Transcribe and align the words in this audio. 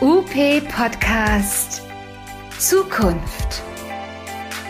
UP 0.00 0.30
Podcast 0.76 1.82
Zukunft. 2.56 3.62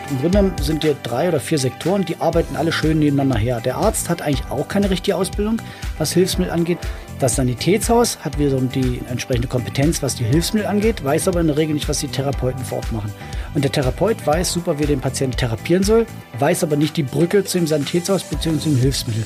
Im 0.09 0.21
Grunde 0.21 0.63
sind 0.63 0.81
hier 0.81 0.95
drei 1.03 1.27
oder 1.27 1.39
vier 1.39 1.59
Sektoren, 1.59 2.03
die 2.03 2.19
arbeiten 2.19 2.55
alle 2.55 2.71
schön 2.71 2.97
nebeneinander 2.97 3.37
her. 3.37 3.61
Der 3.61 3.75
Arzt 3.77 4.09
hat 4.09 4.23
eigentlich 4.23 4.49
auch 4.49 4.67
keine 4.67 4.89
richtige 4.89 5.15
Ausbildung, 5.15 5.61
was 5.99 6.13
Hilfsmittel 6.13 6.51
angeht. 6.51 6.79
Das 7.19 7.35
Sanitätshaus 7.35 8.17
hat 8.21 8.39
wiederum 8.39 8.71
die 8.71 9.01
entsprechende 9.07 9.47
Kompetenz, 9.47 10.01
was 10.01 10.15
die 10.15 10.23
Hilfsmittel 10.23 10.67
angeht, 10.67 11.03
weiß 11.03 11.27
aber 11.27 11.41
in 11.41 11.47
der 11.47 11.57
Regel 11.57 11.75
nicht, 11.75 11.87
was 11.87 11.99
die 11.99 12.07
Therapeuten 12.07 12.65
vor 12.65 12.79
Ort 12.79 12.91
machen. 12.91 13.13
Und 13.53 13.63
der 13.63 13.71
Therapeut 13.71 14.25
weiß 14.25 14.51
super, 14.51 14.79
wie 14.79 14.83
er 14.85 14.87
den 14.87 15.01
Patienten 15.01 15.37
therapieren 15.37 15.83
soll, 15.83 16.07
weiß 16.39 16.63
aber 16.63 16.75
nicht 16.75 16.97
die 16.97 17.03
Brücke 17.03 17.43
zu 17.43 17.59
dem 17.59 17.67
Sanitätshaus 17.67 18.23
bzw. 18.23 18.57
zum 18.57 18.77
Hilfsmittel. 18.77 19.25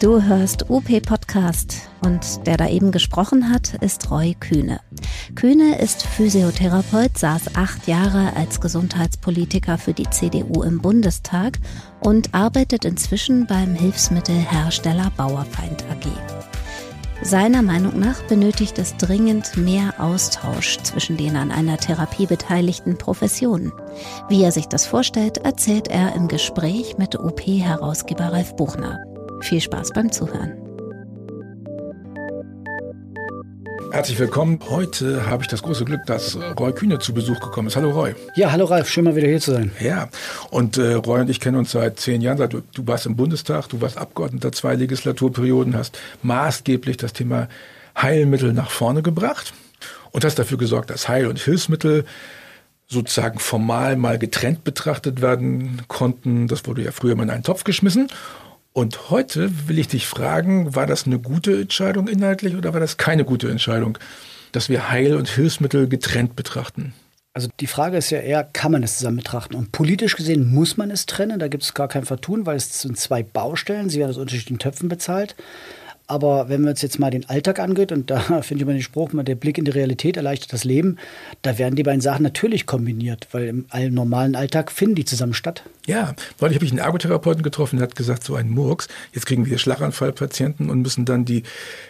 Du 0.00 0.22
hörst 0.22 0.70
UP 0.70 0.88
Podcast 1.02 1.90
und 2.02 2.46
der 2.46 2.56
da 2.56 2.66
eben 2.66 2.90
gesprochen 2.90 3.50
hat, 3.50 3.74
ist 3.82 4.10
Roy 4.10 4.34
Kühne. 4.40 4.80
Kühne 5.34 5.78
ist 5.78 6.06
Physiotherapeut, 6.06 7.18
saß 7.18 7.54
acht 7.54 7.86
Jahre 7.86 8.34
als 8.34 8.62
Gesundheitspolitiker 8.62 9.76
für 9.76 9.92
die 9.92 10.08
CDU 10.08 10.62
im 10.62 10.80
Bundestag 10.80 11.58
und 12.00 12.34
arbeitet 12.34 12.86
inzwischen 12.86 13.46
beim 13.46 13.74
Hilfsmittelhersteller 13.74 15.12
Bauerfeind 15.18 15.84
AG. 15.90 16.08
Seiner 17.20 17.60
Meinung 17.60 18.00
nach 18.00 18.22
benötigt 18.22 18.78
es 18.78 18.96
dringend 18.96 19.58
mehr 19.58 19.92
Austausch 19.98 20.78
zwischen 20.78 21.18
den 21.18 21.36
an 21.36 21.50
einer 21.50 21.76
Therapie 21.76 22.24
beteiligten 22.24 22.96
Professionen. 22.96 23.70
Wie 24.30 24.42
er 24.42 24.52
sich 24.52 24.66
das 24.66 24.86
vorstellt, 24.86 25.36
erzählt 25.36 25.88
er 25.88 26.14
im 26.14 26.26
Gespräch 26.26 26.96
mit 26.96 27.20
UP-Herausgeber 27.20 28.32
Ralf 28.32 28.56
Buchner. 28.56 28.98
Viel 29.40 29.60
Spaß 29.60 29.90
beim 29.90 30.12
Zuhören. 30.12 30.56
Herzlich 33.92 34.18
willkommen. 34.18 34.60
Heute 34.68 35.26
habe 35.26 35.42
ich 35.42 35.48
das 35.48 35.62
große 35.62 35.84
Glück, 35.84 36.02
dass 36.06 36.38
Roy 36.58 36.72
Kühne 36.72 37.00
zu 37.00 37.12
Besuch 37.12 37.40
gekommen 37.40 37.68
ist. 37.68 37.76
Hallo 37.76 37.90
Roy. 37.90 38.14
Ja, 38.36 38.52
hallo 38.52 38.66
Ralf, 38.66 38.88
schön 38.88 39.04
mal 39.04 39.16
wieder 39.16 39.26
hier 39.26 39.40
zu 39.40 39.52
sein. 39.52 39.72
Ja, 39.80 40.08
und 40.50 40.76
äh, 40.76 40.92
Roy 40.92 41.22
und 41.22 41.30
ich 41.30 41.40
kennen 41.40 41.56
uns 41.56 41.72
seit 41.72 41.98
zehn 41.98 42.20
Jahren. 42.20 42.48
Du, 42.48 42.60
du 42.60 42.86
warst 42.86 43.06
im 43.06 43.16
Bundestag, 43.16 43.68
du 43.68 43.80
warst 43.80 43.98
Abgeordneter 43.98 44.52
zwei 44.52 44.74
Legislaturperioden, 44.76 45.76
hast 45.76 45.98
maßgeblich 46.22 46.98
das 46.98 47.12
Thema 47.12 47.48
Heilmittel 48.00 48.52
nach 48.52 48.70
vorne 48.70 49.02
gebracht 49.02 49.52
und 50.12 50.24
hast 50.24 50.38
dafür 50.38 50.58
gesorgt, 50.58 50.90
dass 50.90 51.08
Heil- 51.08 51.26
und 51.26 51.38
Hilfsmittel 51.38 52.04
sozusagen 52.86 53.38
formal 53.38 53.96
mal 53.96 54.18
getrennt 54.18 54.64
betrachtet 54.64 55.20
werden 55.20 55.82
konnten. 55.88 56.46
Das 56.46 56.66
wurde 56.66 56.82
ja 56.82 56.92
früher 56.92 57.16
mal 57.16 57.24
in 57.24 57.30
einen 57.30 57.44
Topf 57.44 57.64
geschmissen. 57.64 58.08
Und 58.72 59.10
heute 59.10 59.68
will 59.68 59.78
ich 59.78 59.88
dich 59.88 60.06
fragen, 60.06 60.74
war 60.74 60.86
das 60.86 61.06
eine 61.06 61.18
gute 61.18 61.60
Entscheidung 61.60 62.06
inhaltlich 62.06 62.54
oder 62.54 62.72
war 62.72 62.80
das 62.80 62.96
keine 62.96 63.24
gute 63.24 63.50
Entscheidung, 63.50 63.98
dass 64.52 64.68
wir 64.68 64.90
Heil- 64.90 65.16
und 65.16 65.28
Hilfsmittel 65.28 65.88
getrennt 65.88 66.36
betrachten? 66.36 66.94
Also 67.32 67.48
die 67.60 67.66
Frage 67.66 67.96
ist 67.96 68.10
ja 68.10 68.18
eher, 68.18 68.42
kann 68.44 68.72
man 68.72 68.82
es 68.82 68.98
zusammen 68.98 69.18
betrachten? 69.18 69.54
Und 69.54 69.70
politisch 69.72 70.16
gesehen 70.16 70.52
muss 70.52 70.76
man 70.76 70.90
es 70.90 71.06
trennen, 71.06 71.38
da 71.38 71.48
gibt 71.48 71.62
es 71.62 71.74
gar 71.74 71.88
kein 71.88 72.04
Vertun, 72.04 72.46
weil 72.46 72.56
es 72.56 72.80
sind 72.80 72.98
zwei 72.98 73.22
Baustellen, 73.22 73.88
sie 73.88 73.98
werden 73.98 74.10
aus 74.10 74.18
unterschiedlichen 74.18 74.58
Töpfen 74.58 74.88
bezahlt. 74.88 75.36
Aber 76.10 76.48
wenn 76.48 76.62
wir 76.62 76.70
uns 76.70 76.82
jetzt 76.82 76.98
mal 76.98 77.10
den 77.12 77.28
Alltag 77.28 77.60
angeht, 77.60 77.92
und 77.92 78.10
da 78.10 78.18
finde 78.42 78.56
ich 78.56 78.62
immer 78.62 78.72
den 78.72 78.82
Spruch, 78.82 79.10
der 79.12 79.36
Blick 79.36 79.58
in 79.58 79.64
die 79.64 79.70
Realität 79.70 80.16
erleichtert 80.16 80.52
das 80.52 80.64
Leben, 80.64 80.96
da 81.42 81.56
werden 81.56 81.76
die 81.76 81.84
beiden 81.84 82.00
Sachen 82.00 82.24
natürlich 82.24 82.66
kombiniert, 82.66 83.28
weil 83.30 83.46
im 83.46 83.94
normalen 83.94 84.34
Alltag 84.34 84.72
finden 84.72 84.96
die 84.96 85.04
zusammen 85.04 85.34
statt. 85.34 85.62
Ja, 85.86 86.16
weil 86.38 86.50
ich 86.50 86.56
habe 86.56 86.64
ich 86.64 86.72
einen 86.72 86.80
Ergotherapeuten 86.80 87.44
getroffen, 87.44 87.76
der 87.76 87.86
hat 87.86 87.94
gesagt, 87.94 88.24
so 88.24 88.34
ein 88.34 88.50
Murks, 88.50 88.88
jetzt 89.12 89.26
kriegen 89.26 89.46
wir 89.46 89.56
Schlaganfallpatienten 89.58 90.68
und 90.68 90.82
müssen 90.82 91.04
dann 91.04 91.24
die 91.24 91.44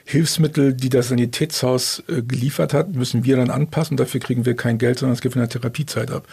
Hilfsmittel, 0.04 0.74
die 0.74 0.90
das 0.90 1.08
Sanitätshaus 1.08 2.02
äh, 2.08 2.20
geliefert 2.20 2.74
hat, 2.74 2.94
müssen 2.94 3.24
wir 3.24 3.36
dann 3.36 3.48
anpassen. 3.48 3.96
Dafür 3.96 4.20
kriegen 4.20 4.44
wir 4.44 4.54
kein 4.54 4.76
Geld, 4.76 4.98
sondern 4.98 5.14
es 5.14 5.22
gibt 5.22 5.34
der 5.34 5.48
Therapiezeit 5.48 6.10
ab. 6.10 6.28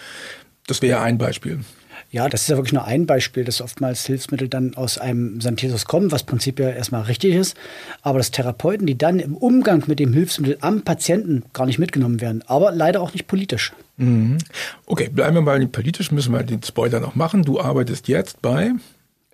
Das 0.68 0.82
wäre 0.82 1.00
ein 1.00 1.18
Beispiel. 1.18 1.62
Ja, 2.10 2.30
das 2.30 2.44
ist 2.44 2.50
ja 2.50 2.56
wirklich 2.56 2.74
nur 2.74 2.86
ein 2.86 3.06
Beispiel, 3.06 3.44
dass 3.44 3.62
oftmals 3.62 4.06
Hilfsmittel 4.06 4.48
dann 4.48 4.76
aus 4.76 4.98
einem 4.98 5.42
Sanitätshaus 5.42 5.86
kommen, 5.86 6.12
was 6.12 6.24
prinzipiell 6.24 6.74
erstmal 6.76 7.02
richtig 7.04 7.36
ist. 7.36 7.58
Aber 8.02 8.18
dass 8.18 8.32
Therapeuten, 8.32 8.88
die 8.88 8.98
dann 8.98 9.20
im 9.20 9.36
Umgang 9.36 9.84
mit 9.88 10.00
dem 10.00 10.14
Hilfsmittel 10.14 10.58
am 10.62 10.84
Patienten 10.84 11.44
gar 11.52 11.66
nicht 11.66 11.80
mitgenommen 11.80 12.22
werden, 12.22 12.44
aber 12.48 12.72
leider 12.72 13.02
auch 13.02 13.14
nicht 13.14 13.28
politisch. 13.28 13.74
Mhm. 13.98 14.38
Okay, 14.86 15.10
bleiben 15.10 15.36
wir 15.36 15.42
mal 15.42 15.68
politisch, 15.68 16.12
müssen 16.12 16.32
wir 16.32 16.44
den 16.44 16.64
Spoiler 16.64 17.02
noch 17.02 17.16
machen. 17.16 17.44
Du 17.44 17.60
arbeitest 17.60 18.08
jetzt 18.08 18.42
bei 18.42 18.72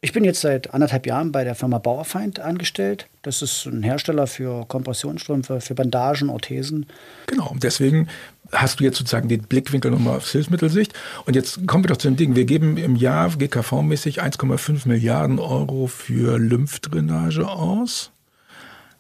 ich 0.04 0.12
bin 0.12 0.26
jetzt 0.26 0.42
seit 0.42 0.74
anderthalb 0.74 1.08
Jahren 1.08 1.32
bei 1.32 1.46
der 1.46 1.56
Firma 1.56 1.78
Bauerfeind 1.78 2.42
angestellt. 2.42 3.08
Das 3.22 3.42
ist 3.42 3.66
ein 3.66 3.84
Hersteller 3.84 4.28
für 4.28 4.66
Kompressionsstrümpfe, 4.68 5.62
für 5.62 5.76
Bandagen, 5.76 6.30
Orthesen. 6.30 6.88
Genau, 7.28 7.50
und 7.50 7.64
deswegen 7.64 8.10
hast 8.52 8.82
du 8.82 8.84
jetzt 8.84 8.98
sozusagen 8.98 9.30
den 9.30 9.44
Blickwinkel 9.44 9.92
nochmal 9.92 10.18
aufs 10.18 10.34
Hilfsmittelsicht. 10.34 10.94
Und 11.26 11.38
jetzt 11.38 11.66
kommen 11.68 11.86
wir 11.86 11.88
doch 11.88 11.98
zu 11.98 12.10
dem 12.10 12.18
Ding. 12.18 12.36
Wir 12.36 12.44
geben 12.44 12.76
im 12.76 12.98
Jahr 12.98 13.30
GKV-mäßig 13.30 14.22
1,5 14.22 14.90
Milliarden 14.90 15.40
Euro 15.40 15.88
für 15.88 16.38
Lymphdrainage 16.38 17.48
aus. 17.48 18.12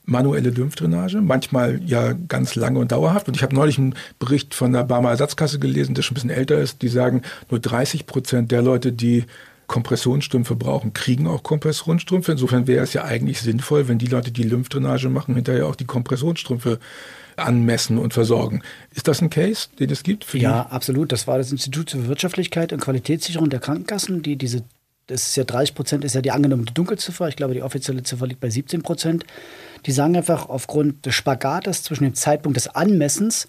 Manuelle 0.05 0.51
Lymphdrainage, 0.51 1.19
manchmal 1.19 1.81
ja 1.85 2.13
ganz 2.13 2.55
lange 2.55 2.79
und 2.79 2.93
dauerhaft. 2.93 3.27
Und 3.27 3.35
ich 3.35 3.43
habe 3.43 3.53
neulich 3.53 3.77
einen 3.77 3.95
Bericht 4.19 4.55
von 4.55 4.71
der 4.71 4.85
Barmer 4.85 5.09
Ersatzkasse 5.09 5.59
gelesen, 5.59 5.95
der 5.95 6.01
schon 6.01 6.13
ein 6.13 6.15
bisschen 6.15 6.29
älter 6.29 6.59
ist. 6.59 6.81
Die 6.81 6.87
sagen, 6.87 7.23
nur 7.49 7.59
30 7.59 8.05
Prozent 8.05 8.53
der 8.53 8.61
Leute, 8.61 8.93
die 8.93 9.25
Kompressionsstrümpfe 9.68 10.56
brauchen, 10.56 10.94
kriegen 10.94 11.28
auch 11.28 11.44
Kompressionsstrümpfe. 11.44 12.34
Insofern 12.34 12.68
wäre 12.68 12.84
es 12.84 12.94
ja 12.94 13.03
eigentlich 13.03 13.41
sinnvoll, 13.41 13.88
wenn 13.88 13.97
die 13.97 14.07
Leute, 14.07 14.31
die 14.31 14.44
Lymphdrainage 14.44 15.09
machen, 15.09 15.35
hinterher 15.35 15.68
auch 15.68 15.75
die 15.75 15.85
Kompressionsstrümpfe 15.85 16.79
anmessen 17.35 17.97
und 17.97 18.13
versorgen. 18.13 18.62
Ist 18.94 19.07
das 19.07 19.22
ein 19.22 19.29
Case, 19.29 19.69
den 19.79 19.90
es 19.90 20.03
gibt? 20.03 20.31
ja, 20.34 20.63
absolut. 20.68 21.12
Das 21.12 21.28
war 21.28 21.38
das 21.38 21.51
Institut 21.51 21.91
für 21.91 22.07
Wirtschaftlichkeit 22.07 22.74
und 22.74 22.79
Qualitätssicherung 22.79 23.50
der 23.50 23.59
Krankenkassen, 23.59 24.22
die 24.22 24.35
diese, 24.35 24.63
das 25.07 25.29
ist 25.29 25.35
ja 25.35 25.44
30 25.44 25.75
Prozent, 25.75 26.03
ist 26.03 26.16
ja 26.16 26.22
die 26.22 26.31
angenommene 26.31 26.72
Dunkelziffer. 26.72 27.28
Ich 27.28 27.35
glaube, 27.35 27.53
die 27.53 27.63
offizielle 27.63 28.03
Ziffer 28.03 28.28
liegt 28.28 28.40
bei 28.40 28.50
17 28.50 28.84
Prozent. 28.84 29.25
Die 29.85 29.91
sagen 29.91 30.16
einfach 30.16 30.50
aufgrund 30.50 31.06
des 31.06 31.16
Spagates 31.16 31.84
zwischen 31.84 32.03
dem 32.03 32.13
Zeitpunkt 32.13 32.57
des 32.57 32.68
Anmessens 32.68 33.47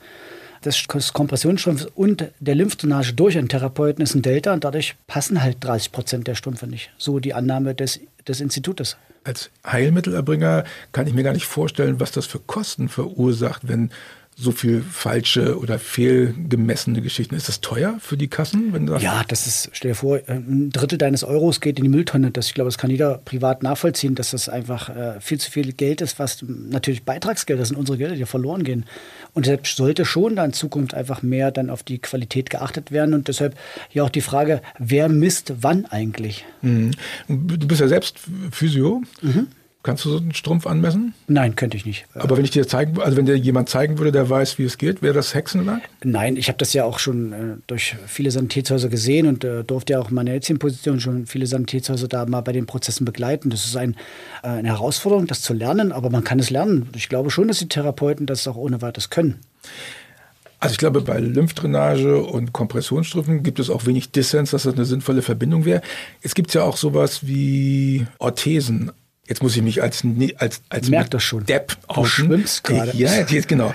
des 0.65 1.13
Kompressionsstrumpfs 1.13 1.87
und 1.95 2.31
der 2.41 2.55
Lymphdrainage 2.55 3.13
durch 3.13 3.39
einen 3.39 3.49
Therapeuten 3.49 4.03
ist 4.03 4.15
ein 4.15 4.23
Delta 4.23 4.53
und 4.53 4.65
dadurch 4.65 4.97
passen 5.07 5.43
halt 5.43 5.59
30 5.61 5.93
Prozent 5.93 6.27
der 6.27 6.35
Strümpfe 6.35 6.67
nicht. 6.67 6.91
So 6.99 7.19
die 7.19 7.35
Annahme 7.35 7.75
des, 7.75 8.01
des 8.27 8.41
Institutes. 8.41 8.97
Als 9.25 9.51
Heilmittelerbringer 9.67 10.65
kann 10.93 11.07
ich 11.07 11.15
mir 11.15 11.23
gar 11.23 11.33
nicht 11.33 11.47
vorstellen, 11.47 11.99
was 11.99 12.13
das 12.13 12.27
für 12.27 12.41
Kosten 12.41 12.89
verursacht, 12.89 13.63
wenn 13.69 13.91
so 14.37 14.53
viel 14.53 14.83
falsche 14.83 15.59
oder 15.59 15.79
fehlgemessene 15.79 17.03
Geschichten. 17.03 17.35
Ist 17.35 17.49
das 17.49 17.61
teuer 17.61 17.97
für 18.01 18.17
die 18.17 18.29
Kassen? 18.29 18.73
Wenn 18.73 18.87
das 18.87 19.03
ja, 19.03 19.23
das 19.29 19.47
ist, 19.47 19.71
stell 19.73 19.93
dir 19.93 19.95
vor, 19.95 20.21
ein 20.27 20.71
Drittel 20.71 20.99
deines 20.99 21.25
Euros 21.25 21.61
geht 21.61 21.79
in 21.79 21.85
die 21.85 21.91
Mülltonne. 21.91 22.31
Das, 22.31 22.47
ich 22.47 22.55
glaube, 22.55 22.69
das 22.69 22.79
kann 22.79 22.91
jeder 22.91 23.19
privat 23.19 23.63
nachvollziehen, 23.63 24.15
dass 24.15 24.31
das 24.31 24.49
einfach 24.49 24.89
äh, 24.89 25.21
viel 25.21 25.39
zu 25.39 25.51
viel 25.51 25.73
Geld 25.73 26.01
ist, 26.01 26.19
was 26.19 26.45
natürlich 26.47 27.05
Beitragsgelder 27.05 27.65
das 27.65 27.69
sind 27.69 27.79
unsere 27.79 27.97
Gelder, 27.97 28.15
die 28.15 28.27
verloren 28.27 28.65
gehen. 28.65 28.85
Und 29.33 29.47
deshalb 29.47 29.67
sollte 29.67 30.05
schon 30.05 30.37
da 30.37 30.45
in 30.45 30.53
Zukunft 30.53 30.95
einfach 30.95 31.23
mehr 31.23 31.51
dann 31.51 31.71
auf 31.71 31.83
die 31.83 31.99
Qualität 31.99 32.51
geachtet 32.51 32.93
werden. 32.93 33.15
Und 33.15 33.29
deshalb 33.29 33.57
ja 33.93 34.03
auch 34.03 34.11
die 34.11 34.21
Frage, 34.21 34.61
wer 34.79 35.09
misst 35.09 35.55
wann 35.61 35.87
eigentlich? 35.87 36.45
Mhm. 36.63 36.91
Du 37.29 37.67
bist 37.67 37.81
ja 37.81 37.89
selbst 37.89 38.19
Physio. 38.51 39.03
Mhm. 39.23 39.49
Kannst 39.85 40.07
du 40.07 40.11
so 40.11 40.17
einen 40.17 40.33
Strumpf 40.33 40.67
anmessen? 40.67 41.13
Nein, 41.29 41.57
könnte 41.57 41.77
ich 41.77 41.85
nicht. 41.85 42.07
Aber 42.15 42.39
wenn 42.39 42.45
ich 42.47 42.51
dir 42.51 42.67
zeigen, 42.67 42.99
also 43.03 43.19
wenn 43.19 43.27
dir 43.27 43.37
jemand 43.37 43.69
zeigen 43.69 43.99
würde, 43.99 44.13
der 44.13 44.31
weiß, 44.31 44.59
wie 44.59 44.65
es 44.65 44.79
geht, 44.79 45.03
wäre 45.03 45.13
das 45.13 45.35
Hexenwerk? 45.35 45.83
Nein, 46.03 46.39
ich 46.39 46.49
habe 46.49 46.57
das 46.57 46.73
ja 46.73 46.85
auch 46.85 46.99
schon 46.99 47.33
äh, 47.35 47.37
durch 47.67 47.95
viele 48.07 48.31
Sanitätshäuser 48.31 48.89
gesehen 48.89 49.27
und 49.27 49.45
äh, 49.45 49.63
durfte 49.63 49.93
ja 49.93 50.01
auch 50.01 50.09
in 50.09 50.15
meiner 50.15 50.33
jetzigen 50.33 50.59
Position 50.59 51.01
schon 51.01 51.27
viele 51.27 51.47
Sanitätshäuser 51.47 52.09
da 52.09 52.25
mal 52.25 52.41
bei 52.41 52.53
den 52.53 52.65
Prozessen 52.65 53.05
begleiten. 53.05 53.51
Das 53.51 53.67
ist 53.67 53.77
ein, 53.77 53.95
äh, 54.43 54.49
eine 54.49 54.69
Herausforderung, 54.69 55.27
das 55.27 55.43
zu 55.43 55.53
lernen, 55.53 55.93
aber 55.93 56.09
man 56.09 56.25
kann 56.25 56.39
es 56.39 56.49
lernen. 56.49 56.89
Ich 56.97 57.11
glaube 57.11 57.31
schon, 57.31 57.49
dass 57.49 57.59
die 57.59 57.69
Therapeuten 57.69 58.25
das 58.25 58.49
auch 58.49 58.57
ohne 58.57 58.81
weiteres 58.81 59.11
können. 59.11 59.41
Also 60.61 60.73
ich 60.73 60.79
glaube, 60.79 61.03
bei 61.03 61.19
Lymphdrainage 61.21 62.23
und 62.23 62.55
Kompressionsstrümpfen 62.55 63.43
gibt 63.43 63.59
es 63.59 63.69
auch 63.69 63.85
wenig 63.85 64.13
Dissens, 64.13 64.53
dass 64.53 64.63
das 64.63 64.77
eine 64.77 64.87
sinnvolle 64.87 65.21
Verbindung 65.21 65.67
wäre. 65.67 65.83
Es 66.23 66.35
gibt 66.35 66.55
ja 66.55 66.63
auch 66.63 66.79
sowas 66.79 67.27
wie 67.27 68.07
Orthesen. 68.19 68.91
Jetzt 69.27 69.43
muss 69.43 69.57
ich 69.57 69.63
mich 69.63 69.83
als 69.83 70.05
als 70.37 70.61
als 70.69 70.91
Merk 70.91 71.11
das 71.11 71.23
schon. 71.23 71.47
Depp 71.47 71.77
Du 71.95 72.05
schwimmst 72.05 72.63
gerade. 72.63 72.95
Ja, 72.95 73.11
jetzt 73.27 73.49
genau. 73.49 73.73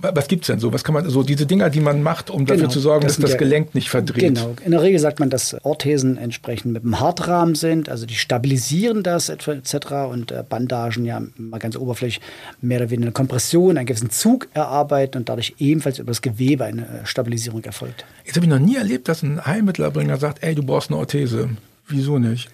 Was 0.00 0.26
gibt's 0.26 0.48
denn 0.48 0.58
so? 0.58 0.72
Was 0.72 0.82
kann 0.82 0.92
man 0.92 1.08
so 1.08 1.22
diese 1.22 1.46
Dinger, 1.46 1.70
die 1.70 1.78
man 1.78 2.02
macht, 2.02 2.30
um 2.30 2.46
dafür 2.46 2.62
genau, 2.62 2.72
zu 2.72 2.80
sorgen, 2.80 3.06
das 3.06 3.16
dass 3.16 3.30
das 3.30 3.38
Gelenk 3.38 3.76
nicht 3.76 3.90
verdreht? 3.90 4.34
Genau. 4.34 4.56
In 4.64 4.72
der 4.72 4.82
Regel 4.82 4.98
sagt 4.98 5.20
man, 5.20 5.30
dass 5.30 5.54
Orthesen 5.64 6.18
entsprechend 6.18 6.72
mit 6.72 6.82
einem 6.82 6.98
Hartrahmen 6.98 7.54
sind, 7.54 7.88
also 7.88 8.06
die 8.06 8.16
stabilisieren 8.16 9.04
das 9.04 9.28
etc. 9.28 9.76
und 10.10 10.32
äh, 10.32 10.42
Bandagen 10.48 11.04
ja 11.04 11.22
mal 11.36 11.58
ganz 11.58 11.76
oberflächlich 11.76 12.20
mehr 12.60 12.80
oder 12.80 12.90
weniger 12.90 13.06
eine 13.06 13.12
Kompression, 13.12 13.76
einen 13.76 13.86
gewissen 13.86 14.10
Zug 14.10 14.48
erarbeiten 14.52 15.18
und 15.18 15.28
dadurch 15.28 15.54
ebenfalls 15.58 16.00
über 16.00 16.10
das 16.10 16.22
Gewebe 16.22 16.64
eine 16.64 16.82
äh, 16.82 16.86
Stabilisierung 17.06 17.62
erfolgt. 17.62 18.04
Jetzt 18.24 18.34
habe 18.34 18.46
ich 18.46 18.50
noch 18.50 18.58
nie 18.58 18.76
erlebt, 18.76 19.06
dass 19.06 19.22
ein 19.22 19.46
Heilmittelerbringer 19.46 20.16
sagt, 20.16 20.42
ey, 20.42 20.56
du 20.56 20.64
brauchst 20.64 20.90
eine 20.90 20.98
Orthese. 20.98 21.50
Wieso 21.86 22.18
nicht? 22.18 22.50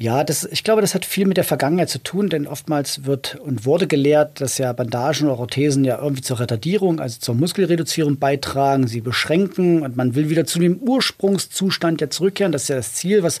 Ja, 0.00 0.24
das, 0.24 0.48
ich 0.50 0.64
glaube, 0.64 0.80
das 0.80 0.94
hat 0.94 1.04
viel 1.04 1.26
mit 1.26 1.36
der 1.36 1.44
Vergangenheit 1.44 1.90
zu 1.90 2.02
tun, 2.02 2.30
denn 2.30 2.46
oftmals 2.46 3.04
wird 3.04 3.34
und 3.34 3.66
wurde 3.66 3.86
gelehrt, 3.86 4.40
dass 4.40 4.56
ja 4.56 4.72
Bandagen 4.72 5.28
oder 5.28 5.38
Orthesen 5.38 5.84
ja 5.84 6.00
irgendwie 6.00 6.22
zur 6.22 6.40
Retardierung, 6.40 7.00
also 7.00 7.20
zur 7.20 7.34
Muskelreduzierung 7.34 8.18
beitragen, 8.18 8.86
sie 8.86 9.02
beschränken 9.02 9.82
und 9.82 9.98
man 9.98 10.14
will 10.14 10.30
wieder 10.30 10.46
zu 10.46 10.58
dem 10.58 10.78
Ursprungszustand 10.78 12.00
ja 12.00 12.08
zurückkehren. 12.08 12.50
Das 12.50 12.62
ist 12.62 12.68
ja 12.68 12.76
das 12.76 12.94
Ziel, 12.94 13.22
was 13.22 13.40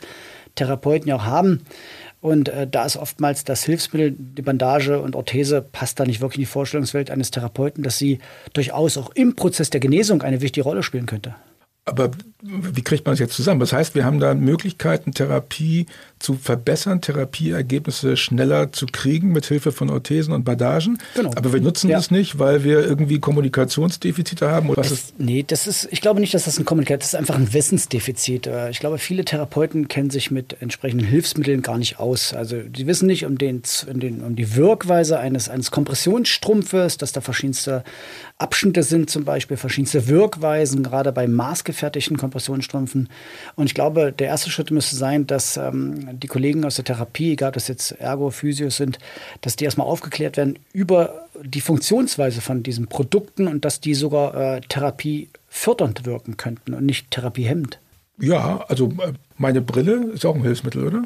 Therapeuten 0.54 1.08
ja 1.08 1.16
auch 1.16 1.24
haben. 1.24 1.62
Und 2.20 2.50
äh, 2.50 2.66
da 2.66 2.84
ist 2.84 2.98
oftmals 2.98 3.44
das 3.44 3.64
Hilfsmittel, 3.64 4.14
die 4.18 4.42
Bandage 4.42 5.00
und 5.00 5.16
Orthese, 5.16 5.62
passt 5.62 5.98
da 5.98 6.04
nicht 6.04 6.20
wirklich 6.20 6.40
in 6.40 6.42
die 6.42 6.46
Vorstellungswelt 6.46 7.10
eines 7.10 7.30
Therapeuten, 7.30 7.82
dass 7.82 7.96
sie 7.96 8.18
durchaus 8.52 8.98
auch 8.98 9.08
im 9.14 9.34
Prozess 9.34 9.70
der 9.70 9.80
Genesung 9.80 10.20
eine 10.20 10.42
wichtige 10.42 10.64
Rolle 10.64 10.82
spielen 10.82 11.06
könnte. 11.06 11.34
Aber 11.86 12.10
wie 12.42 12.82
kriegt 12.82 13.04
man 13.04 13.12
das 13.12 13.18
jetzt 13.18 13.34
zusammen? 13.34 13.60
Das 13.60 13.72
heißt, 13.72 13.94
wir 13.94 14.04
haben 14.04 14.20
da 14.20 14.34
Möglichkeiten, 14.34 15.12
Therapie 15.12 15.86
zu 16.18 16.34
verbessern, 16.34 17.00
Therapieergebnisse 17.00 18.16
schneller 18.16 18.72
zu 18.72 18.86
kriegen 18.86 19.32
mit 19.32 19.46
Hilfe 19.46 19.72
von 19.72 19.90
Orthesen 19.90 20.32
und 20.32 20.44
Bandagen. 20.44 20.98
Genau. 21.14 21.32
Aber 21.34 21.52
wir 21.52 21.60
nutzen 21.60 21.90
ja. 21.90 21.96
das 21.96 22.10
nicht, 22.10 22.38
weil 22.38 22.64
wir 22.64 22.80
irgendwie 22.80 23.18
Kommunikationsdefizite 23.18 24.50
haben. 24.50 24.68
Oder 24.68 24.80
was 24.80 24.90
es, 24.90 24.92
ist? 24.92 25.20
Nee, 25.20 25.42
das 25.46 25.66
ist, 25.66 25.88
ich 25.90 26.00
glaube 26.00 26.20
nicht, 26.20 26.34
dass 26.34 26.44
das 26.44 26.58
ein 26.58 26.64
Kommunikation, 26.64 27.00
das 27.00 27.08
ist 27.08 27.14
einfach 27.14 27.36
ein 27.36 27.52
Wissensdefizit. 27.52 28.46
Äh, 28.46 28.70
ich 28.70 28.78
glaube, 28.78 28.98
viele 28.98 29.24
Therapeuten 29.24 29.88
kennen 29.88 30.10
sich 30.10 30.30
mit 30.30 30.56
entsprechenden 30.60 31.06
Hilfsmitteln 31.06 31.62
gar 31.62 31.78
nicht 31.78 31.98
aus. 31.98 32.34
Also 32.34 32.60
die 32.60 32.86
wissen 32.86 33.06
nicht 33.06 33.24
um, 33.24 33.38
den, 33.38 33.62
um 33.86 34.36
die 34.36 34.54
Wirkweise 34.54 35.18
eines, 35.18 35.48
eines 35.48 35.70
Kompressionsstrumpfes, 35.70 36.98
dass 36.98 37.12
da 37.12 37.20
verschiedenste 37.22 37.84
Abschnitte 38.38 38.82
sind, 38.82 39.10
zum 39.10 39.24
Beispiel 39.24 39.56
verschiedenste 39.56 40.08
Wirkweisen, 40.08 40.82
gerade 40.82 41.12
bei 41.12 41.26
maßgefertigten 41.70 42.16
Kompressionsstrümpfen. 42.16 43.08
Und 43.56 43.66
ich 43.66 43.74
glaube, 43.74 44.12
der 44.12 44.28
erste 44.28 44.50
Schritt 44.50 44.70
müsste 44.70 44.96
sein, 44.96 45.26
dass 45.26 45.56
ähm, 45.56 46.18
die 46.18 46.26
Kollegen 46.26 46.64
aus 46.64 46.76
der 46.76 46.84
Therapie, 46.84 47.32
egal 47.32 47.48
ob 47.48 47.54
das 47.54 47.68
jetzt 47.68 47.92
Ergo, 47.92 48.30
Physios 48.30 48.76
sind, 48.76 48.98
dass 49.40 49.56
die 49.56 49.64
erstmal 49.64 49.86
aufgeklärt 49.86 50.36
werden 50.36 50.58
über 50.72 51.28
die 51.42 51.60
Funktionsweise 51.60 52.40
von 52.40 52.62
diesen 52.62 52.88
Produkten 52.88 53.46
und 53.46 53.64
dass 53.64 53.80
die 53.80 53.94
sogar 53.94 54.34
äh, 54.34 54.60
Therapie 54.68 55.28
fördernd 55.48 56.04
wirken 56.04 56.36
könnten 56.36 56.74
und 56.74 56.84
nicht 56.84 57.10
therapiehemmend. 57.10 57.78
Ja, 58.18 58.64
also 58.68 58.88
äh, 58.88 59.12
meine 59.38 59.60
Brille 59.60 60.10
ist 60.12 60.26
auch 60.26 60.34
ein 60.34 60.42
Hilfsmittel, 60.42 60.86
oder? 60.86 61.04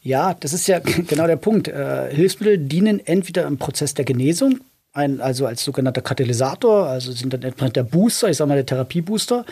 Ja, 0.00 0.34
das 0.34 0.52
ist 0.52 0.66
ja 0.68 0.78
genau 1.08 1.26
der 1.26 1.36
Punkt. 1.36 1.68
Äh, 1.68 2.14
Hilfsmittel 2.14 2.58
dienen 2.58 3.04
entweder 3.04 3.46
im 3.46 3.58
Prozess 3.58 3.94
der 3.94 4.04
Genesung, 4.04 4.60
ein, 4.96 5.20
also 5.20 5.46
als 5.46 5.62
sogenannter 5.62 6.00
Katalysator, 6.00 6.86
also 6.86 7.12
sind 7.12 7.32
dann 7.32 7.72
der 7.72 7.82
Booster, 7.82 8.30
ich 8.30 8.38
sage 8.38 8.48
mal 8.48 8.54
der 8.54 8.66
Therapiebooster, 8.66 9.44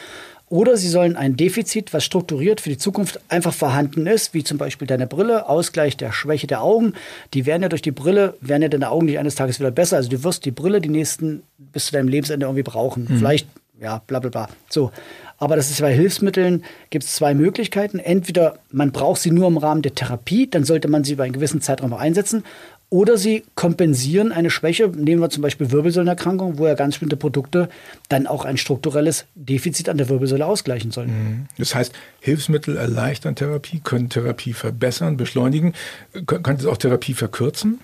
oder 0.49 0.77
sie 0.77 0.89
sollen 0.89 1.17
ein 1.17 1.37
Defizit, 1.37 1.93
was 1.93 2.05
strukturiert 2.05 2.61
für 2.61 2.69
die 2.69 2.79
Zukunft 2.79 3.19
einfach 3.29 3.55
vorhanden 3.55 4.07
ist, 4.07 4.35
wie 4.35 4.45
zum 4.45 4.59
Beispiel 4.59 4.87
deine 4.87 5.07
Brille, 5.07 5.49
Ausgleich 5.49 5.97
der 5.97 6.13
Schwäche 6.13 6.47
der 6.47 6.63
Augen. 6.63 6.93
Die 7.33 7.47
werden 7.47 7.63
ja 7.63 7.69
durch 7.69 7.83
die 7.83 7.93
Brille, 7.93 8.35
werden 8.41 8.63
ja 8.63 8.69
deine 8.69 8.91
Augen 8.91 9.07
nicht 9.07 9.19
eines 9.19 9.35
Tages 9.35 9.59
wieder 9.59 9.71
besser. 9.71 9.97
Also 9.97 10.11
du 10.11 10.23
wirst 10.23 10.45
die 10.45 10.51
Brille 10.51 10.81
die 10.81 10.91
nächsten 10.91 11.43
bis 11.57 11.87
zu 11.87 11.93
deinem 11.93 12.09
Lebensende 12.09 12.47
irgendwie 12.47 12.63
brauchen. 12.63 13.07
Mhm. 13.09 13.19
Vielleicht, 13.19 13.49
ja, 13.81 14.03
bla 14.07 14.21
bla 14.21 14.31
bla. 14.31 14.49
So. 14.69 14.91
Aber 15.39 15.57
das 15.57 15.71
ist 15.71 15.81
bei 15.81 15.93
Hilfsmitteln, 15.93 16.63
gibt 16.91 17.05
es 17.05 17.17
zwei 17.17 17.35
Möglichkeiten. 17.35 17.99
Entweder 17.99 18.59
man 18.71 18.93
braucht 18.93 19.21
sie 19.21 19.31
nur 19.31 19.49
im 19.49 19.57
Rahmen 19.57 19.83
der 19.83 19.95
Therapie, 19.95 20.49
dann 20.49 20.65
sollte 20.65 20.89
man 20.89 21.05
sie 21.05 21.15
über 21.15 21.25
einen 21.25 21.33
gewissen 21.33 21.61
Zeitraum 21.61 21.93
auch 21.93 21.99
einsetzen. 21.99 22.45
Oder 22.91 23.17
sie 23.17 23.45
kompensieren 23.55 24.31
eine 24.31 24.51
Schwäche, 24.51 24.89
nehmen 24.89 25.21
wir 25.21 25.31
zum 25.31 25.43
Beispiel 25.43 25.73
Wirbelsäulenerkrankung, 25.73 26.59
wo 26.59 26.67
ja 26.67 26.75
ganz 26.75 26.95
bestimmte 26.95 27.17
Produkte 27.17 27.69
dann 28.09 28.27
auch 28.27 28.45
ein 28.45 28.57
strukturelles 28.57 29.27
Defizit 29.35 29.89
an 29.89 29.99
der 29.99 30.09
Wirbelsäule 30.09 30.47
ausgleichen 30.47 30.91
sollen. 30.91 31.09
Mhm. 31.09 31.47
Das 31.59 31.75
heißt, 31.75 31.93
Hilfsmittel 32.21 32.77
erleichtern 32.77 33.35
Therapie, 33.35 33.81
können 33.81 34.11
Therapie 34.11 34.53
verbessern, 34.53 35.17
beschleunigen. 35.17 35.73
Kann 36.27 36.57
es 36.57 36.67
auch 36.67 36.77
Therapie 36.77 37.15
verkürzen? 37.15 37.81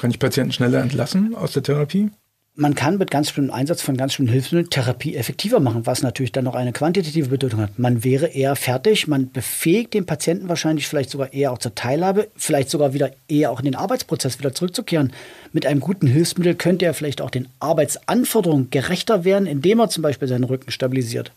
Kann 0.00 0.10
ich 0.10 0.18
Patienten 0.18 0.52
schneller 0.52 0.80
entlassen 0.80 1.34
aus 1.34 1.52
der 1.52 1.62
Therapie? 1.62 2.10
Man 2.56 2.76
kann 2.76 2.98
mit 2.98 3.10
ganz 3.10 3.28
bestimmten 3.28 3.50
Einsatz 3.50 3.82
von 3.82 3.96
ganz 3.96 4.12
bestimmten 4.12 4.32
Hilfsmitteln 4.32 4.70
Therapie 4.70 5.16
effektiver 5.16 5.58
machen, 5.58 5.86
was 5.86 6.02
natürlich 6.02 6.30
dann 6.30 6.44
noch 6.44 6.54
eine 6.54 6.72
quantitative 6.72 7.28
Bedeutung 7.28 7.60
hat. 7.60 7.78
Man 7.78 8.04
wäre 8.04 8.26
eher 8.26 8.54
fertig, 8.54 9.08
man 9.08 9.32
befähigt 9.32 9.92
den 9.92 10.06
Patienten 10.06 10.48
wahrscheinlich 10.48 10.86
vielleicht 10.86 11.10
sogar 11.10 11.32
eher 11.32 11.50
auch 11.50 11.58
zur 11.58 11.74
Teilhabe, 11.74 12.28
vielleicht 12.36 12.70
sogar 12.70 12.94
wieder 12.94 13.10
eher 13.26 13.50
auch 13.50 13.58
in 13.58 13.64
den 13.64 13.74
Arbeitsprozess 13.74 14.38
wieder 14.38 14.54
zurückzukehren. 14.54 15.12
Mit 15.52 15.66
einem 15.66 15.80
guten 15.80 16.06
Hilfsmittel 16.06 16.54
könnte 16.54 16.84
er 16.84 16.94
vielleicht 16.94 17.20
auch 17.20 17.30
den 17.30 17.48
Arbeitsanforderungen 17.58 18.70
gerechter 18.70 19.24
werden, 19.24 19.46
indem 19.46 19.80
er 19.80 19.88
zum 19.88 20.02
Beispiel 20.02 20.28
seinen 20.28 20.44
Rücken 20.44 20.70
stabilisiert. 20.70 21.32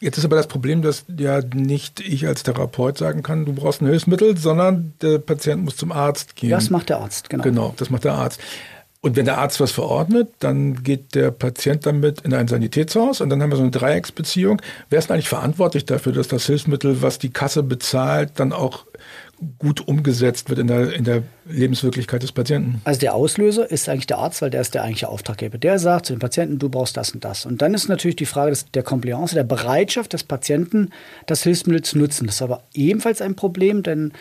Jetzt 0.00 0.18
ist 0.18 0.24
aber 0.24 0.36
das 0.36 0.46
Problem, 0.46 0.82
dass 0.82 1.04
ja 1.16 1.40
nicht 1.54 2.00
ich 2.00 2.26
als 2.26 2.42
Therapeut 2.42 2.98
sagen 2.98 3.22
kann, 3.22 3.44
du 3.44 3.52
brauchst 3.52 3.80
ein 3.80 3.86
Hilfsmittel, 3.86 4.36
sondern 4.36 4.92
der 5.02 5.18
Patient 5.18 5.64
muss 5.64 5.76
zum 5.76 5.92
Arzt 5.92 6.36
gehen. 6.36 6.50
Das 6.50 6.70
macht 6.70 6.88
der 6.88 6.98
Arzt, 6.98 7.30
genau. 7.30 7.42
Genau, 7.42 7.74
das 7.76 7.90
macht 7.90 8.04
der 8.04 8.14
Arzt. 8.14 8.40
Und 9.00 9.14
wenn 9.14 9.26
der 9.26 9.38
Arzt 9.38 9.60
was 9.60 9.70
verordnet, 9.70 10.28
dann 10.40 10.82
geht 10.82 11.14
der 11.14 11.30
Patient 11.30 11.86
damit 11.86 12.22
in 12.22 12.34
ein 12.34 12.48
Sanitätshaus 12.48 13.20
und 13.20 13.30
dann 13.30 13.40
haben 13.40 13.50
wir 13.50 13.56
so 13.56 13.62
eine 13.62 13.70
Dreiecksbeziehung. 13.70 14.60
Wer 14.90 14.98
ist 14.98 15.10
eigentlich 15.10 15.28
verantwortlich 15.28 15.84
dafür, 15.84 16.12
dass 16.12 16.26
das 16.26 16.46
Hilfsmittel, 16.46 17.00
was 17.00 17.18
die 17.20 17.30
Kasse 17.30 17.62
bezahlt, 17.62 18.32
dann 18.36 18.52
auch 18.52 18.86
gut 19.58 19.86
umgesetzt 19.86 20.48
wird 20.48 20.58
in 20.58 20.66
der, 20.66 20.92
in 20.92 21.04
der 21.04 21.22
Lebenswirklichkeit 21.46 22.22
des 22.22 22.32
Patienten. 22.32 22.80
Also 22.84 23.00
der 23.00 23.14
Auslöser 23.14 23.70
ist 23.70 23.88
eigentlich 23.88 24.06
der 24.06 24.18
Arzt, 24.18 24.42
weil 24.42 24.50
der 24.50 24.60
ist 24.60 24.74
der 24.74 24.82
eigentliche 24.82 25.08
Auftraggeber. 25.08 25.58
Der 25.58 25.78
sagt 25.78 26.06
zu 26.06 26.12
dem 26.12 26.18
Patienten, 26.18 26.58
du 26.58 26.68
brauchst 26.68 26.96
das 26.96 27.12
und 27.12 27.24
das. 27.24 27.46
Und 27.46 27.62
dann 27.62 27.74
ist 27.74 27.88
natürlich 27.88 28.16
die 28.16 28.26
Frage 28.26 28.50
des, 28.50 28.70
der 28.72 28.82
Compliance, 28.82 29.34
der 29.34 29.44
Bereitschaft 29.44 30.12
des 30.12 30.24
Patienten, 30.24 30.90
das 31.26 31.44
Hilfsmittel 31.44 31.82
zu 31.82 31.98
nutzen. 31.98 32.26
Das 32.26 32.36
ist 32.36 32.42
aber 32.42 32.64
ebenfalls 32.74 33.20
ein 33.20 33.36
Problem, 33.36 33.82
denn 33.82 34.12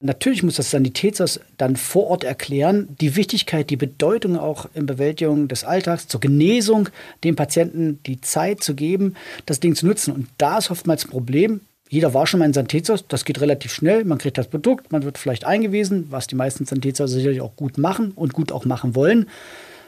natürlich 0.00 0.42
muss 0.42 0.56
das 0.56 0.70
Sanitätshaus 0.70 1.40
dann 1.56 1.76
vor 1.76 2.08
Ort 2.08 2.24
erklären, 2.24 2.88
die 3.00 3.16
Wichtigkeit, 3.16 3.70
die 3.70 3.76
Bedeutung 3.76 4.38
auch 4.38 4.68
in 4.74 4.86
Bewältigung 4.86 5.48
des 5.48 5.64
Alltags, 5.64 6.08
zur 6.08 6.20
Genesung, 6.20 6.88
dem 7.24 7.36
Patienten 7.36 8.00
die 8.04 8.20
Zeit 8.20 8.62
zu 8.62 8.74
geben, 8.74 9.14
das 9.46 9.60
Ding 9.60 9.74
zu 9.74 9.86
nutzen. 9.86 10.12
Und 10.12 10.28
da 10.38 10.58
ist 10.58 10.70
oftmals 10.70 11.06
ein 11.06 11.10
Problem, 11.10 11.60
jeder 11.88 12.14
war 12.14 12.26
schon 12.26 12.40
mal 12.40 12.46
in 12.46 12.52
Sanitätshaus, 12.52 13.06
das 13.06 13.24
geht 13.24 13.40
relativ 13.40 13.72
schnell, 13.72 14.04
man 14.04 14.18
kriegt 14.18 14.38
das 14.38 14.48
Produkt, 14.48 14.92
man 14.92 15.04
wird 15.04 15.18
vielleicht 15.18 15.44
eingewiesen, 15.44 16.06
was 16.10 16.26
die 16.26 16.34
meisten 16.34 16.66
Sanitätshäuser 16.66 17.14
sicherlich 17.14 17.40
auch 17.40 17.56
gut 17.56 17.78
machen 17.78 18.12
und 18.16 18.32
gut 18.32 18.52
auch 18.52 18.64
machen 18.64 18.94
wollen. 18.94 19.26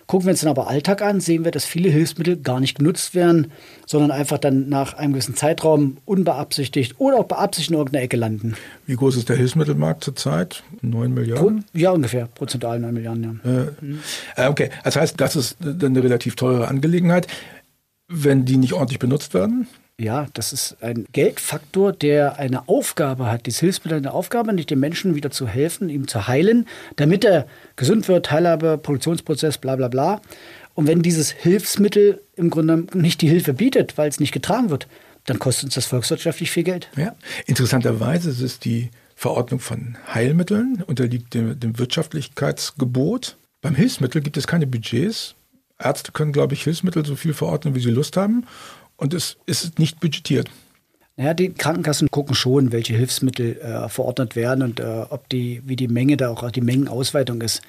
Gucken 0.06 0.26
wir 0.26 0.30
uns 0.30 0.40
dann 0.40 0.48
aber 0.48 0.68
Alltag 0.68 1.02
an, 1.02 1.20
sehen 1.20 1.44
wir, 1.44 1.50
dass 1.50 1.66
viele 1.66 1.90
Hilfsmittel 1.90 2.38
gar 2.38 2.60
nicht 2.60 2.78
genutzt 2.78 3.14
werden, 3.14 3.52
sondern 3.84 4.10
einfach 4.10 4.38
dann 4.38 4.70
nach 4.70 4.94
einem 4.94 5.12
gewissen 5.12 5.34
Zeitraum 5.34 5.98
unbeabsichtigt 6.06 6.94
oder 6.98 7.18
auch 7.18 7.26
beabsichtigt 7.26 7.72
in 7.72 7.76
irgendeiner 7.76 8.04
Ecke 8.04 8.16
landen. 8.16 8.56
Wie 8.86 8.96
groß 8.96 9.16
ist 9.16 9.28
der 9.28 9.36
Hilfsmittelmarkt 9.36 10.02
zurzeit? 10.02 10.62
9 10.80 11.12
Milliarden? 11.12 11.62
Pro, 11.62 11.78
ja, 11.78 11.90
ungefähr, 11.90 12.26
prozentual 12.26 12.80
9 12.80 12.94
Milliarden, 12.94 13.40
ja. 13.44 13.50
Äh, 13.50 13.66
mhm. 13.82 14.00
Okay, 14.48 14.70
das 14.82 14.96
heißt, 14.96 15.20
das 15.20 15.36
ist 15.36 15.58
dann 15.60 15.84
eine 15.84 16.02
relativ 16.02 16.36
teure 16.36 16.68
Angelegenheit. 16.68 17.26
Wenn 18.06 18.46
die 18.46 18.56
nicht 18.56 18.72
ordentlich 18.72 19.00
benutzt 19.00 19.34
werden, 19.34 19.66
ja, 20.00 20.28
das 20.34 20.52
ist 20.52 20.76
ein 20.80 21.06
Geldfaktor, 21.12 21.92
der 21.92 22.38
eine 22.38 22.68
Aufgabe 22.68 23.30
hat. 23.30 23.46
Dieses 23.46 23.60
Hilfsmittel 23.60 23.98
hat 23.98 24.06
eine 24.06 24.14
Aufgabe, 24.14 24.52
nicht 24.52 24.70
dem 24.70 24.78
Menschen 24.78 25.16
wieder 25.16 25.30
zu 25.30 25.48
helfen, 25.48 25.88
ihm 25.88 26.06
zu 26.06 26.28
heilen, 26.28 26.66
damit 26.96 27.24
er 27.24 27.48
gesund 27.74 28.06
wird, 28.06 28.26
Teilhabe, 28.26 28.78
Produktionsprozess, 28.78 29.58
bla 29.58 29.74
bla 29.74 29.88
bla. 29.88 30.20
Und 30.74 30.86
wenn 30.86 31.02
dieses 31.02 31.32
Hilfsmittel 31.32 32.22
im 32.36 32.50
Grunde 32.50 32.86
nicht 32.94 33.22
die 33.22 33.28
Hilfe 33.28 33.54
bietet, 33.54 33.98
weil 33.98 34.08
es 34.08 34.20
nicht 34.20 34.30
getragen 34.30 34.70
wird, 34.70 34.86
dann 35.26 35.40
kostet 35.40 35.64
uns 35.64 35.74
das 35.74 35.86
volkswirtschaftlich 35.86 36.52
viel 36.52 36.62
Geld. 36.62 36.88
Ja, 36.96 37.16
interessanterweise 37.46 38.30
ist 38.30 38.40
es 38.40 38.60
die 38.60 38.90
Verordnung 39.16 39.58
von 39.58 39.98
Heilmitteln, 40.14 40.84
unterliegt 40.86 41.34
dem, 41.34 41.58
dem 41.58 41.76
Wirtschaftlichkeitsgebot. 41.76 43.36
Beim 43.60 43.74
Hilfsmittel 43.74 44.22
gibt 44.22 44.36
es 44.36 44.46
keine 44.46 44.68
Budgets. 44.68 45.34
Ärzte 45.80 46.12
können, 46.12 46.32
glaube 46.32 46.54
ich, 46.54 46.62
Hilfsmittel 46.62 47.04
so 47.04 47.16
viel 47.16 47.34
verordnen, 47.34 47.74
wie 47.74 47.80
sie 47.80 47.90
Lust 47.90 48.16
haben 48.16 48.44
und 48.98 49.14
es 49.14 49.38
ist 49.46 49.78
nicht 49.78 50.00
budgetiert. 50.00 50.50
Ja, 51.16 51.34
die 51.34 51.48
Krankenkassen 51.52 52.10
gucken 52.10 52.34
schon, 52.34 52.70
welche 52.70 52.94
Hilfsmittel 52.94 53.56
äh, 53.56 53.88
verordnet 53.88 54.36
werden 54.36 54.62
und 54.62 54.78
äh, 54.78 55.06
ob 55.08 55.28
die, 55.30 55.62
wie 55.64 55.74
die 55.74 55.88
Menge 55.88 56.16
da 56.16 56.28
auch 56.28 56.48
die 56.50 56.60
Mengenausweitung 56.60 57.40
ist. 57.40 57.62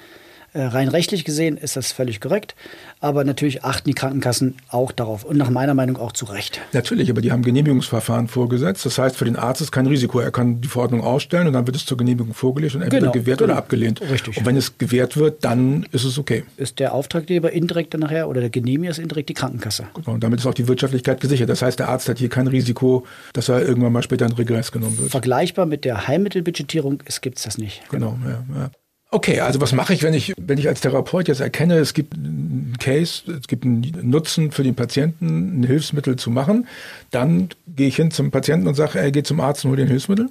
Äh, 0.52 0.62
rein 0.62 0.88
rechtlich 0.88 1.24
gesehen 1.24 1.56
ist 1.56 1.76
das 1.76 1.92
völlig 1.92 2.20
korrekt, 2.20 2.56
aber 2.98 3.22
natürlich 3.22 3.62
achten 3.62 3.88
die 3.88 3.94
Krankenkassen 3.94 4.56
auch 4.68 4.90
darauf 4.90 5.24
und 5.24 5.36
nach 5.36 5.50
meiner 5.50 5.74
Meinung 5.74 5.96
auch 5.96 6.10
zu 6.10 6.24
Recht. 6.24 6.60
Natürlich, 6.72 7.08
aber 7.08 7.20
die 7.20 7.30
haben 7.30 7.42
Genehmigungsverfahren 7.42 8.26
vorgesetzt. 8.26 8.84
Das 8.84 8.98
heißt, 8.98 9.16
für 9.16 9.24
den 9.24 9.36
Arzt 9.36 9.60
ist 9.60 9.70
kein 9.70 9.86
Risiko. 9.86 10.18
Er 10.18 10.32
kann 10.32 10.60
die 10.60 10.66
Verordnung 10.66 11.02
ausstellen 11.02 11.46
und 11.46 11.52
dann 11.52 11.66
wird 11.66 11.76
es 11.76 11.86
zur 11.86 11.96
Genehmigung 11.96 12.34
vorgelegt 12.34 12.74
und 12.74 12.82
entweder 12.82 13.00
genau, 13.02 13.12
gewährt 13.12 13.38
genau. 13.38 13.52
oder 13.52 13.58
abgelehnt. 13.58 14.00
Richtig. 14.00 14.38
Und 14.38 14.46
wenn 14.46 14.56
es 14.56 14.76
gewährt 14.76 15.16
wird, 15.16 15.44
dann 15.44 15.86
ist 15.92 16.04
es 16.04 16.18
okay. 16.18 16.44
Ist 16.56 16.80
der 16.80 16.94
Auftraggeber 16.94 17.52
indirekt 17.52 17.94
dann 17.94 18.00
nachher 18.00 18.28
oder 18.28 18.40
der 18.40 18.50
Genehmiger 18.50 18.90
ist 18.90 18.98
indirekt 18.98 19.28
die 19.28 19.34
Krankenkasse. 19.34 19.86
Genau, 19.94 20.14
und 20.14 20.24
damit 20.24 20.40
ist 20.40 20.46
auch 20.46 20.54
die 20.54 20.66
Wirtschaftlichkeit 20.66 21.20
gesichert. 21.20 21.48
Das 21.48 21.62
heißt, 21.62 21.78
der 21.78 21.88
Arzt 21.88 22.08
hat 22.08 22.18
hier 22.18 22.28
kein 22.28 22.48
Risiko, 22.48 23.06
dass 23.34 23.48
er 23.48 23.62
irgendwann 23.62 23.92
mal 23.92 24.02
später 24.02 24.26
in 24.26 24.32
Regress 24.32 24.72
genommen 24.72 24.98
wird. 24.98 25.12
Vergleichbar 25.12 25.66
mit 25.66 25.84
der 25.84 26.08
Heilmittelbudgetierung 26.08 27.02
gibt 27.20 27.38
es 27.38 27.44
das 27.44 27.56
nicht. 27.56 27.82
Genau, 27.88 28.18
ja, 28.24 28.44
ja. 28.60 28.70
Okay, 29.12 29.40
also 29.40 29.60
was 29.60 29.72
mache 29.72 29.92
ich, 29.92 30.04
wenn 30.04 30.14
ich, 30.14 30.32
wenn 30.38 30.58
ich 30.58 30.68
als 30.68 30.80
Therapeut 30.80 31.26
jetzt 31.26 31.40
erkenne, 31.40 31.78
es 31.78 31.94
gibt 31.94 32.14
einen 32.14 32.76
Case, 32.78 33.22
es 33.32 33.48
gibt 33.48 33.64
einen 33.64 33.92
Nutzen 34.02 34.52
für 34.52 34.62
den 34.62 34.76
Patienten, 34.76 35.60
ein 35.60 35.64
Hilfsmittel 35.64 36.14
zu 36.14 36.30
machen, 36.30 36.68
dann 37.10 37.48
gehe 37.66 37.88
ich 37.88 37.96
hin 37.96 38.12
zum 38.12 38.30
Patienten 38.30 38.68
und 38.68 38.74
sage, 38.74 39.00
er 39.00 39.10
geht 39.10 39.26
zum 39.26 39.40
Arzt 39.40 39.64
und 39.64 39.72
hol 39.72 39.76
den 39.76 39.88
Hilfsmittel? 39.88 40.28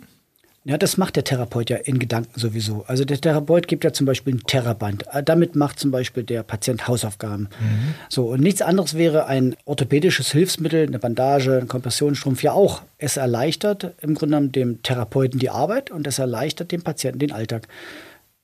Ja, 0.66 0.78
das 0.78 0.98
macht 0.98 1.16
der 1.16 1.24
Therapeut 1.24 1.70
ja 1.70 1.78
in 1.78 2.00
Gedanken 2.00 2.38
sowieso. 2.38 2.84
Also 2.86 3.06
der 3.06 3.20
Therapeut 3.20 3.68
gibt 3.68 3.84
ja 3.84 3.92
zum 3.92 4.06
Beispiel 4.06 4.36
ein 4.36 4.44
Theraband. 4.46 5.06
Äh, 5.12 5.24
damit 5.24 5.56
macht 5.56 5.80
zum 5.80 5.90
Beispiel 5.90 6.24
der 6.24 6.44
Patient 6.44 6.88
Hausaufgaben. 6.88 7.50
Mhm. 7.60 7.96
So, 8.10 8.28
und 8.28 8.42
nichts 8.42 8.62
anderes 8.62 8.94
wäre 8.94 9.26
ein 9.26 9.56
orthopädisches 9.66 10.32
Hilfsmittel, 10.32 10.86
eine 10.86 11.00
Bandage, 11.00 11.58
ein 11.58 11.68
Kompressionsstrumpf 11.68 12.44
ja 12.44 12.52
auch. 12.52 12.84
Es 12.98 13.18
erleichtert 13.18 13.94
im 14.02 14.16
Grunde 14.16 14.36
genommen 14.36 14.52
dem 14.52 14.84
Therapeuten 14.84 15.40
die 15.40 15.50
Arbeit 15.50 15.92
und 15.92 16.06
es 16.08 16.20
erleichtert 16.20 16.72
dem 16.72 16.82
Patienten 16.82 17.20
den 17.20 17.32
Alltag. 17.32 17.68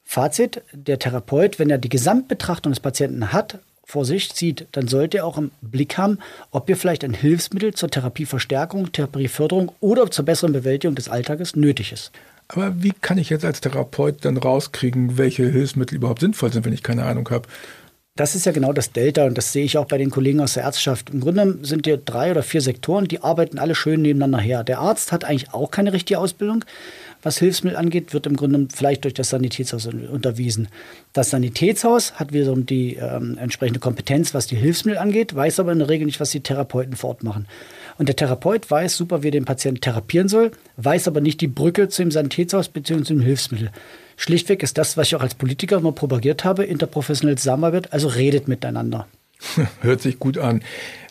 Fazit, 0.05 0.62
der 0.71 1.00
Therapeut, 1.00 1.59
wenn 1.59 1.69
er 1.69 1.77
die 1.77 1.89
Gesamtbetrachtung 1.89 2.71
des 2.71 2.79
Patienten 2.79 3.33
hat, 3.33 3.59
vor 3.83 4.05
sich 4.05 4.31
sieht, 4.33 4.67
dann 4.71 4.88
sollte 4.88 5.17
er 5.17 5.25
auch 5.25 5.38
im 5.38 5.51
Blick 5.62 5.97
haben, 5.97 6.19
ob 6.51 6.67
hier 6.67 6.77
vielleicht 6.77 7.03
ein 7.03 7.13
Hilfsmittel 7.13 7.74
zur 7.74 7.89
Therapieverstärkung, 7.89 8.91
Therapieförderung 8.91 9.71
oder 9.79 10.09
zur 10.09 10.25
besseren 10.25 10.53
Bewältigung 10.53 10.95
des 10.95 11.09
Alltages 11.09 11.55
nötig 11.55 11.91
ist. 11.91 12.12
Aber 12.47 12.81
wie 12.81 12.93
kann 12.93 13.17
ich 13.17 13.29
jetzt 13.29 13.45
als 13.45 13.62
Therapeut 13.62 14.24
dann 14.24 14.38
rauskriegen, 14.38 15.17
welche 15.17 15.47
Hilfsmittel 15.47 15.95
überhaupt 15.95 16.21
sinnvoll 16.21 16.51
sind, 16.51 16.65
wenn 16.65 16.74
ich 16.74 16.83
keine 16.83 17.05
Ahnung 17.05 17.29
habe? 17.29 17.47
Das 18.17 18.34
ist 18.34 18.45
ja 18.45 18.53
genau 18.53 18.72
das 18.72 18.93
Delta 18.93 19.25
und 19.25 19.38
das 19.38 19.51
sehe 19.51 19.65
ich 19.65 19.77
auch 19.77 19.88
bei 19.88 19.98
den 19.98 20.10
Kollegen 20.10 20.39
aus 20.39 20.53
der 20.53 20.63
Ärzteschaft. 20.63 21.10
Im 21.10 21.19
Grunde 21.19 21.60
sind 21.63 21.86
hier 21.86 21.98
drei 21.98 22.31
oder 22.31 22.43
vier 22.43 22.62
Sektoren, 22.62 23.10
die 23.10 23.22
arbeiten 23.22 23.60
alle 23.60 23.75
schön 23.75 24.01
nebeneinander 24.01 24.39
her. 24.39 24.63
Der 24.63 24.79
Arzt 24.79 25.12
hat 25.12 25.25
eigentlich 25.25 25.53
auch 25.53 25.69
keine 25.69 25.91
richtige 25.91 26.19
Ausbildung 26.19 26.63
was 27.25 27.39
Hilfsmittel 27.39 27.77
angeht, 27.77 28.13
wird 28.13 28.27
im 28.27 28.36
Grunde 28.36 28.67
vielleicht 28.74 29.03
durch 29.03 29.15
das 29.15 29.31
Sanitätshaus 29.31 29.88
unterwiesen. 29.88 30.67
Das 31.12 31.31
Sanitätshaus 31.31 32.13
hat 32.13 32.34
wiederum 32.34 32.67
die 32.67 32.95
ähm, 32.95 33.38
entsprechende 33.39 33.79
Kompetenz, 33.79 34.36
was 34.36 34.45
die 34.45 34.55
Hilfsmittel 34.55 35.00
angeht, 35.00 35.36
weiß 35.36 35.60
aber 35.60 35.72
in 35.72 35.79
der 35.79 35.89
Regel 35.89 36.05
nicht, 36.05 36.19
was 36.19 36.29
die 36.29 36.41
Therapeuten 36.41 36.95
vor 36.95 37.10
Ort 37.10 37.24
machen. 37.24 37.48
Und 37.98 38.10
der 38.10 38.15
Therapeut 38.15 38.69
weiß 38.69 38.95
super, 38.95 39.24
wie 39.24 39.29
er 39.29 39.31
den 39.31 39.45
Patienten 39.45 39.81
therapieren 39.81 40.27
soll, 40.27 40.51
weiß 40.77 41.07
aber 41.07 41.19
nicht 41.19 41.41
die 41.41 41.48
Brücke 41.48 41.89
zum 41.89 42.12
Sanitätshaus 42.12 42.69
bzw. 42.69 43.03
zum 43.03 43.22
Hilfsmittel. 43.22 43.72
Schlichtweg 44.17 44.63
ist 44.63 44.77
das, 44.77 44.98
was 44.98 45.07
ich 45.07 45.15
auch 45.15 45.22
als 45.22 45.36
Politiker 45.36 45.77
immer 45.77 45.91
propagiert 45.91 46.43
habe, 46.43 46.63
interprofessionelle 46.63 47.38
Zusammenarbeit, 47.38 47.93
also 47.93 48.07
redet 48.07 48.48
miteinander. 48.48 49.07
Hört 49.81 50.01
sich 50.01 50.19
gut 50.19 50.38
an. 50.38 50.62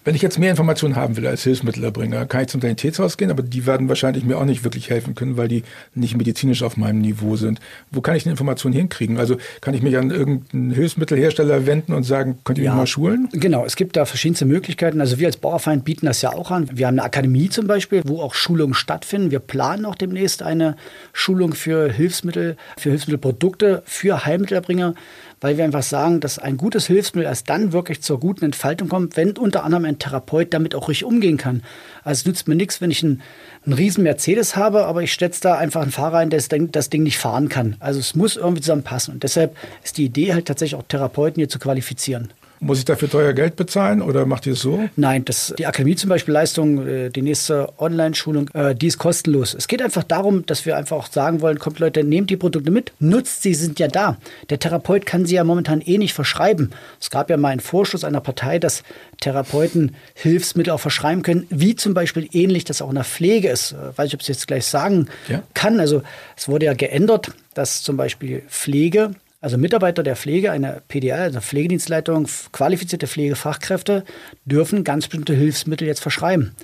Wenn 0.04 0.14
ich 0.14 0.20
jetzt 0.20 0.38
mehr 0.38 0.50
Informationen 0.50 0.96
haben 0.96 1.16
will 1.16 1.26
als 1.26 1.44
Hilfsmittelerbringer, 1.44 2.26
kann 2.26 2.42
ich 2.42 2.48
zum 2.48 2.60
Sanitätshaus 2.60 3.16
gehen, 3.16 3.30
aber 3.30 3.42
die 3.42 3.64
werden 3.64 3.88
wahrscheinlich 3.88 4.22
mir 4.22 4.36
auch 4.36 4.44
nicht 4.44 4.62
wirklich 4.62 4.90
helfen 4.90 5.14
können, 5.14 5.38
weil 5.38 5.48
die 5.48 5.62
nicht 5.94 6.14
medizinisch 6.14 6.62
auf 6.62 6.76
meinem 6.76 7.00
Niveau 7.00 7.36
sind. 7.36 7.58
Wo 7.90 8.02
kann 8.02 8.14
ich 8.14 8.26
eine 8.26 8.32
Information 8.32 8.74
hinkriegen? 8.74 9.18
Also 9.18 9.38
kann 9.62 9.72
ich 9.72 9.80
mich 9.80 9.96
an 9.96 10.10
irgendeinen 10.10 10.72
Hilfsmittelhersteller 10.72 11.64
wenden 11.64 11.94
und 11.94 12.02
sagen, 12.02 12.38
könnt 12.44 12.58
ihr 12.58 12.64
ja, 12.64 12.72
mich 12.72 12.80
mal 12.80 12.86
schulen? 12.86 13.30
Genau, 13.32 13.64
es 13.64 13.76
gibt 13.76 13.96
da 13.96 14.04
verschiedenste 14.04 14.44
Möglichkeiten. 14.44 15.00
Also 15.00 15.18
wir 15.18 15.26
als 15.26 15.38
Bauerverein 15.38 15.80
bieten 15.80 16.04
das 16.04 16.20
ja 16.20 16.34
auch 16.34 16.50
an. 16.50 16.68
Wir 16.70 16.86
haben 16.86 16.98
eine 16.98 17.04
Akademie 17.04 17.48
zum 17.48 17.66
Beispiel, 17.66 18.02
wo 18.04 18.20
auch 18.20 18.34
Schulungen 18.34 18.74
stattfinden. 18.74 19.30
Wir 19.30 19.38
planen 19.38 19.86
auch 19.86 19.94
demnächst 19.94 20.42
eine 20.42 20.76
Schulung 21.14 21.54
für 21.54 21.90
Hilfsmittel, 21.90 22.58
für 22.76 22.90
Hilfsmittelprodukte, 22.90 23.82
für 23.86 24.26
Heilmittelerbringer 24.26 24.94
weil 25.40 25.56
wir 25.56 25.64
einfach 25.64 25.82
sagen, 25.82 26.20
dass 26.20 26.38
ein 26.38 26.56
gutes 26.56 26.86
Hilfsmittel 26.86 27.28
erst 27.28 27.48
dann 27.50 27.72
wirklich 27.72 28.02
zur 28.02 28.20
guten 28.20 28.44
Entfaltung 28.44 28.88
kommt, 28.88 29.16
wenn 29.16 29.36
unter 29.36 29.64
anderem 29.64 29.84
ein 29.84 29.98
Therapeut 29.98 30.52
damit 30.54 30.74
auch 30.74 30.88
richtig 30.88 31.04
umgehen 31.04 31.36
kann. 31.36 31.62
Also 32.02 32.20
es 32.20 32.26
nützt 32.26 32.48
mir 32.48 32.54
nichts, 32.54 32.80
wenn 32.80 32.90
ich 32.90 33.02
einen, 33.02 33.22
einen 33.64 33.74
riesen 33.74 34.04
Mercedes 34.04 34.56
habe, 34.56 34.86
aber 34.86 35.02
ich 35.02 35.14
setze 35.14 35.40
da 35.42 35.56
einfach 35.56 35.82
einen 35.82 35.92
Fahrer 35.92 36.18
ein, 36.18 36.30
der 36.30 36.40
das 36.40 36.90
Ding 36.90 37.02
nicht 37.02 37.18
fahren 37.18 37.48
kann. 37.48 37.76
Also 37.80 38.00
es 38.00 38.14
muss 38.14 38.36
irgendwie 38.36 38.62
zusammenpassen. 38.62 39.14
Und 39.14 39.22
deshalb 39.22 39.56
ist 39.82 39.98
die 39.98 40.04
Idee 40.04 40.34
halt 40.34 40.46
tatsächlich 40.46 40.78
auch 40.78 40.86
Therapeuten 40.86 41.40
hier 41.40 41.48
zu 41.48 41.58
qualifizieren. 41.58 42.32
Muss 42.64 42.78
ich 42.78 42.86
dafür 42.86 43.10
teuer 43.10 43.34
Geld 43.34 43.56
bezahlen 43.56 44.00
oder 44.00 44.24
macht 44.24 44.46
ihr 44.46 44.54
es 44.54 44.60
so? 44.60 44.88
Nein, 44.96 45.26
das, 45.26 45.52
die 45.58 45.66
Akademie 45.66 45.96
zum 45.96 46.08
Beispiel 46.08 46.32
Leistung, 46.32 46.86
äh, 46.86 47.10
die 47.10 47.20
nächste 47.20 47.68
Online-Schulung, 47.78 48.48
äh, 48.54 48.74
die 48.74 48.86
ist 48.86 48.96
kostenlos. 48.96 49.52
Es 49.52 49.68
geht 49.68 49.82
einfach 49.82 50.02
darum, 50.02 50.46
dass 50.46 50.64
wir 50.64 50.74
einfach 50.74 50.96
auch 50.96 51.06
sagen 51.12 51.42
wollen, 51.42 51.58
kommt 51.58 51.78
Leute, 51.78 52.02
nehmt 52.04 52.30
die 52.30 52.38
Produkte 52.38 52.70
mit, 52.70 52.92
nutzt 53.00 53.42
sie, 53.42 53.52
sind 53.52 53.78
ja 53.80 53.88
da. 53.88 54.16
Der 54.48 54.58
Therapeut 54.58 55.04
kann 55.04 55.26
sie 55.26 55.34
ja 55.34 55.44
momentan 55.44 55.82
eh 55.82 55.98
nicht 55.98 56.14
verschreiben. 56.14 56.70
Es 56.98 57.10
gab 57.10 57.28
ja 57.28 57.36
mal 57.36 57.50
einen 57.50 57.60
Vorschuss 57.60 58.02
einer 58.02 58.20
Partei, 58.20 58.58
dass 58.58 58.82
Therapeuten 59.20 59.94
Hilfsmittel 60.14 60.72
auch 60.72 60.80
verschreiben 60.80 61.22
können, 61.22 61.46
wie 61.50 61.76
zum 61.76 61.92
Beispiel 61.92 62.30
ähnlich 62.32 62.64
das 62.64 62.80
auch 62.80 62.88
in 62.88 62.94
der 62.94 63.04
Pflege 63.04 63.50
ist. 63.50 63.72
Äh, 63.72 63.98
weiß 63.98 64.08
ich, 64.08 64.14
ob 64.14 64.20
ich 64.22 64.28
es 64.30 64.36
jetzt 64.36 64.46
gleich 64.46 64.64
sagen 64.64 65.08
ja. 65.28 65.42
kann. 65.52 65.80
Also 65.80 66.02
es 66.34 66.48
wurde 66.48 66.64
ja 66.64 66.72
geändert, 66.72 67.32
dass 67.52 67.82
zum 67.82 67.98
Beispiel 67.98 68.42
Pflege 68.48 69.10
also 69.44 69.58
Mitarbeiter 69.58 70.02
der 70.02 70.16
Pflege, 70.16 70.52
eine 70.52 70.82
PDL, 70.88 71.20
also 71.20 71.40
Pflegedienstleitung, 71.40 72.26
qualifizierte 72.52 73.06
Pflegefachkräfte 73.06 74.04
dürfen 74.46 74.84
ganz 74.84 75.06
bestimmte 75.06 75.34
Hilfsmittel 75.34 75.86
jetzt 75.86 76.00
verschreiben. 76.00 76.54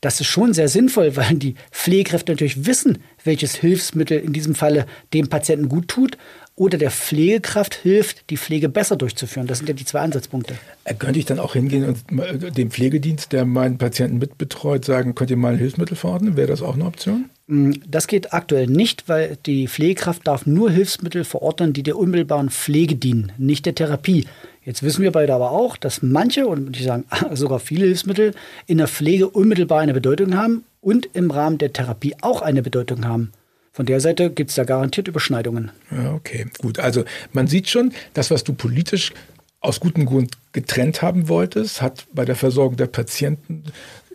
Das 0.00 0.20
ist 0.20 0.26
schon 0.26 0.52
sehr 0.52 0.66
sinnvoll, 0.66 1.14
weil 1.16 1.36
die 1.36 1.54
Pflegekräfte 1.70 2.32
natürlich 2.32 2.66
wissen, 2.66 2.98
welches 3.22 3.54
Hilfsmittel 3.54 4.18
in 4.18 4.32
diesem 4.32 4.56
Falle 4.56 4.86
dem 5.12 5.28
Patienten 5.28 5.68
gut 5.68 5.86
tut 5.86 6.18
oder 6.56 6.78
der 6.78 6.90
Pflegekraft 6.90 7.74
hilft, 7.74 8.30
die 8.30 8.36
Pflege 8.36 8.68
besser 8.68 8.96
durchzuführen. 8.96 9.46
Das 9.46 9.58
sind 9.58 9.68
ja 9.68 9.74
die 9.74 9.84
zwei 9.84 10.00
Ansatzpunkte. 10.00 10.54
Äh, 10.84 10.94
könnte 10.94 11.18
ich 11.18 11.24
dann 11.24 11.40
auch 11.40 11.54
hingehen 11.54 11.84
und 11.84 12.56
dem 12.56 12.70
Pflegedienst, 12.70 13.32
der 13.32 13.44
meinen 13.44 13.76
Patienten 13.78 14.18
mitbetreut, 14.18 14.84
sagen, 14.84 15.14
könnt 15.14 15.30
ihr 15.30 15.36
mal 15.36 15.54
ein 15.54 15.58
Hilfsmittel 15.58 15.96
verordnen? 15.96 16.36
Wäre 16.36 16.48
das 16.48 16.62
auch 16.62 16.74
eine 16.74 16.84
Option? 16.84 17.28
Mm, 17.48 17.72
das 17.88 18.06
geht 18.06 18.32
aktuell 18.32 18.68
nicht, 18.68 19.08
weil 19.08 19.36
die 19.46 19.66
Pflegekraft 19.66 20.26
darf 20.26 20.46
nur 20.46 20.70
Hilfsmittel 20.70 21.24
verordnen, 21.24 21.72
die 21.72 21.82
der 21.82 21.98
unmittelbaren 21.98 22.50
Pflege 22.50 22.94
dienen, 22.94 23.32
nicht 23.36 23.66
der 23.66 23.74
Therapie. 23.74 24.26
Jetzt 24.62 24.82
wissen 24.82 25.02
wir 25.02 25.10
beide 25.10 25.34
aber 25.34 25.50
auch, 25.50 25.76
dass 25.76 26.02
manche, 26.02 26.46
und 26.46 26.76
ich 26.76 26.84
sagen 26.84 27.04
sogar 27.34 27.58
viele 27.58 27.86
Hilfsmittel, 27.86 28.32
in 28.66 28.78
der 28.78 28.88
Pflege 28.88 29.28
unmittelbar 29.28 29.80
eine 29.80 29.92
Bedeutung 29.92 30.36
haben 30.36 30.64
und 30.80 31.08
im 31.14 31.32
Rahmen 31.32 31.58
der 31.58 31.72
Therapie 31.72 32.14
auch 32.20 32.42
eine 32.42 32.62
Bedeutung 32.62 33.06
haben. 33.06 33.32
Von 33.74 33.86
der 33.86 33.98
Seite 33.98 34.30
gibt 34.30 34.50
es 34.50 34.56
da 34.56 34.62
garantiert 34.62 35.08
Überschneidungen. 35.08 35.72
Ja, 35.90 36.12
okay, 36.12 36.46
gut. 36.58 36.78
Also 36.78 37.04
man 37.32 37.48
sieht 37.48 37.68
schon, 37.68 37.92
das, 38.12 38.30
was 38.30 38.44
du 38.44 38.54
politisch 38.54 39.12
aus 39.58 39.80
gutem 39.80 40.06
Grund 40.06 40.38
getrennt 40.52 41.02
haben 41.02 41.28
wolltest, 41.28 41.82
hat 41.82 42.06
bei 42.12 42.24
der 42.24 42.36
Versorgung 42.36 42.76
der 42.76 42.86
Patienten 42.86 43.64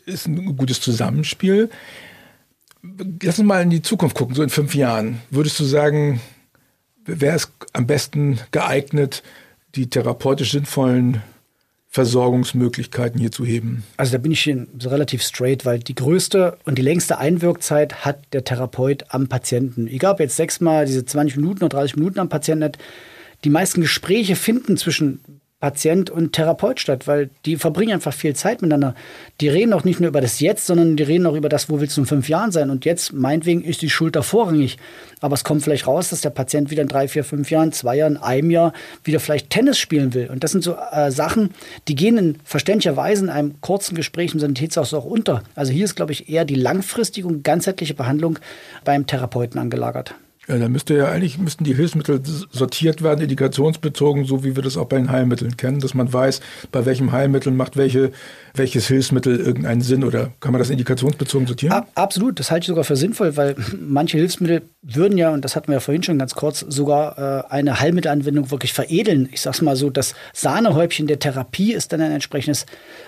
ist 0.06 0.28
ein 0.28 0.56
gutes 0.56 0.80
Zusammenspiel. 0.80 1.70
Lass 3.22 3.38
uns 3.38 3.48
mal 3.50 3.62
in 3.62 3.70
die 3.70 3.82
Zukunft 3.82 4.16
gucken, 4.16 4.34
so 4.34 4.44
in 4.44 4.50
fünf 4.50 4.76
Jahren. 4.76 5.22
Würdest 5.30 5.60
du 5.60 5.66
sagen, 5.66 6.22
wer 7.04 7.36
ist 7.36 7.52
am 7.74 7.86
besten 7.86 8.40
geeignet, 8.52 9.24
die 9.76 9.90
therapeutisch 9.90 10.52
sinnvollen 10.52 11.22
Versorgungsmöglichkeiten 11.92 13.20
hier 13.20 13.32
zu 13.32 13.46
heben? 13.46 13.84
Also 13.98 14.12
da 14.12 14.18
bin 14.20 14.32
ich 14.32 14.48
relativ 14.84 15.24
straight, 15.24 15.66
weil 15.66 15.80
die 15.80 15.96
größte 15.96 16.58
und 16.66 16.78
die 16.78 16.84
längste 16.84 17.18
Einwirkzeit 17.18 18.06
hat 18.06 18.20
der 18.32 18.44
Therapeut 18.44 19.06
am 19.10 19.28
Patienten. 19.28 19.88
Egal 19.88 20.14
ob 20.14 20.20
jetzt 20.20 20.36
sechsmal 20.36 20.86
diese 20.86 21.04
20 21.04 21.38
Minuten 21.38 21.64
oder 21.64 21.78
30 21.78 21.96
Minuten 21.96 22.20
am 22.20 22.30
Patienten 22.30 22.64
hat, 22.64 22.78
die 23.44 23.50
meisten 23.50 23.82
Gespräche 23.82 24.36
finden 24.36 24.78
zwischen 24.78 25.20
Patient 25.60 26.10
und 26.10 26.32
Therapeut 26.32 26.80
statt, 26.80 27.06
weil 27.06 27.30
die 27.46 27.58
verbringen 27.58 27.94
einfach 27.94 28.14
viel 28.14 28.34
Zeit 28.34 28.62
miteinander. 28.62 28.96
Die 29.42 29.50
reden 29.50 29.74
auch 29.74 29.84
nicht 29.84 30.00
nur 30.00 30.08
über 30.08 30.22
das 30.22 30.40
Jetzt, 30.40 30.66
sondern 30.66 30.96
die 30.96 31.04
reden 31.04 31.26
auch 31.26 31.36
über 31.36 31.50
das, 31.50 31.70
wo 31.70 31.82
willst 31.82 31.98
du 31.98 32.02
in 32.02 32.08
fünf 32.08 32.30
Jahren 32.30 32.52
sein. 32.52 32.70
Und 32.70 32.86
jetzt, 32.86 33.12
meinetwegen, 33.12 33.62
ist 33.62 33.82
die 33.82 33.90
Schulter 33.90 34.24
vorrangig. 34.24 34.78
Aber 35.20 35.34
es 35.34 35.44
kommt 35.44 35.62
vielleicht 35.62 35.86
raus, 35.86 36.10
dass 36.10 36.22
der 36.22 36.30
Patient 36.30 36.72
wieder 36.72 36.84
in 36.84 36.88
drei, 36.88 37.10
vier, 37.10 37.26
fünf 37.26 37.52
Jahren, 37.52 37.74
zwei 37.74 37.98
Jahren, 37.98 38.16
einem 38.16 38.52
Jahr 38.52 38.72
wieder 39.04 39.20
vielleicht 39.20 39.50
Tennis 39.50 39.78
spielen 39.78 40.14
will. 40.14 40.30
Und 40.30 40.46
das 40.46 40.52
sind 40.52 40.64
so 40.64 40.78
äh, 40.92 41.12
Sachen, 41.12 41.50
die 41.90 41.96
gehen 41.96 42.18
in 42.18 42.38
verständlicher 42.46 42.96
Weise 42.96 43.26
in 43.26 43.30
einem 43.30 43.60
kurzen 43.60 43.96
Gespräch 43.96 44.34
im 44.34 44.40
Sanitätshaus 44.40 44.94
auch 44.94 45.06
unter. 45.06 45.44
Also 45.56 45.74
hier 45.74 45.84
ist, 45.84 45.96
glaube 45.96 46.14
ich, 46.14 46.30
eher 46.30 46.46
die 46.46 46.56
langfristige 46.56 47.28
und 47.28 47.44
ganzheitliche 47.44 47.96
Behandlung 47.96 48.40
beim 48.86 49.08
Therapeuten 49.08 49.60
angelagert. 49.60 50.16
Ja, 50.50 50.58
da 50.58 50.68
müsste 50.68 50.96
ja 50.96 51.10
eigentlich 51.10 51.38
müssten 51.38 51.64
die 51.64 51.76
Hilfsmittel 51.76 52.22
sortiert 52.50 53.04
werden, 53.04 53.22
indikationsbezogen, 53.22 54.26
so 54.26 54.44
wie 54.44 54.56
wir 54.56 54.64
das 54.64 54.78
auch 54.78 54.88
bei 54.88 54.98
den 54.98 55.12
Heilmitteln 55.12 55.58
kennen, 55.58 55.80
dass 55.80 55.94
man 55.94 56.12
weiß, 56.12 56.42
bei 56.72 56.88
welchem 56.88 57.12
Heilmittel 57.12 57.52
macht 57.52 57.78
welche, 57.78 58.12
welches 58.56 58.88
Hilfsmittel 58.88 59.40
irgendeinen 59.40 59.82
Sinn 59.82 60.04
oder 60.04 60.32
kann 60.40 60.52
man 60.52 60.58
das 60.58 60.72
indikationsbezogen 60.72 61.46
sortieren? 61.46 61.74
Ab, 61.74 61.92
absolut, 61.94 62.40
das 62.40 62.50
halte 62.50 62.64
ich 62.64 62.68
sogar 62.68 62.84
für 62.84 62.96
sinnvoll, 62.96 63.38
weil 63.38 63.56
manche 63.80 64.18
Hilfsmittel 64.18 64.64
würden 64.82 65.20
ja, 65.20 65.30
und 65.30 65.46
das 65.46 65.56
hatten 65.56 65.68
wir 65.68 65.76
ja 65.76 65.80
vorhin 65.82 66.02
schon 66.02 66.18
ganz 66.18 66.34
kurz, 66.34 66.62
sogar 66.68 67.46
äh, 67.46 67.54
eine 67.54 67.80
Heilmittelanwendung 67.80 68.50
wirklich 68.50 68.74
veredeln. 68.74 69.30
Ich 69.32 69.42
sag's 69.42 69.62
mal 69.62 69.76
so, 69.76 69.92
das 69.92 70.16
Sahnehäubchen 70.34 71.06
der 71.06 71.20
Therapie 71.20 71.74
ist 71.74 71.94
dann 71.94 72.02
ein 72.02 72.12
entsprechendes 72.12 72.66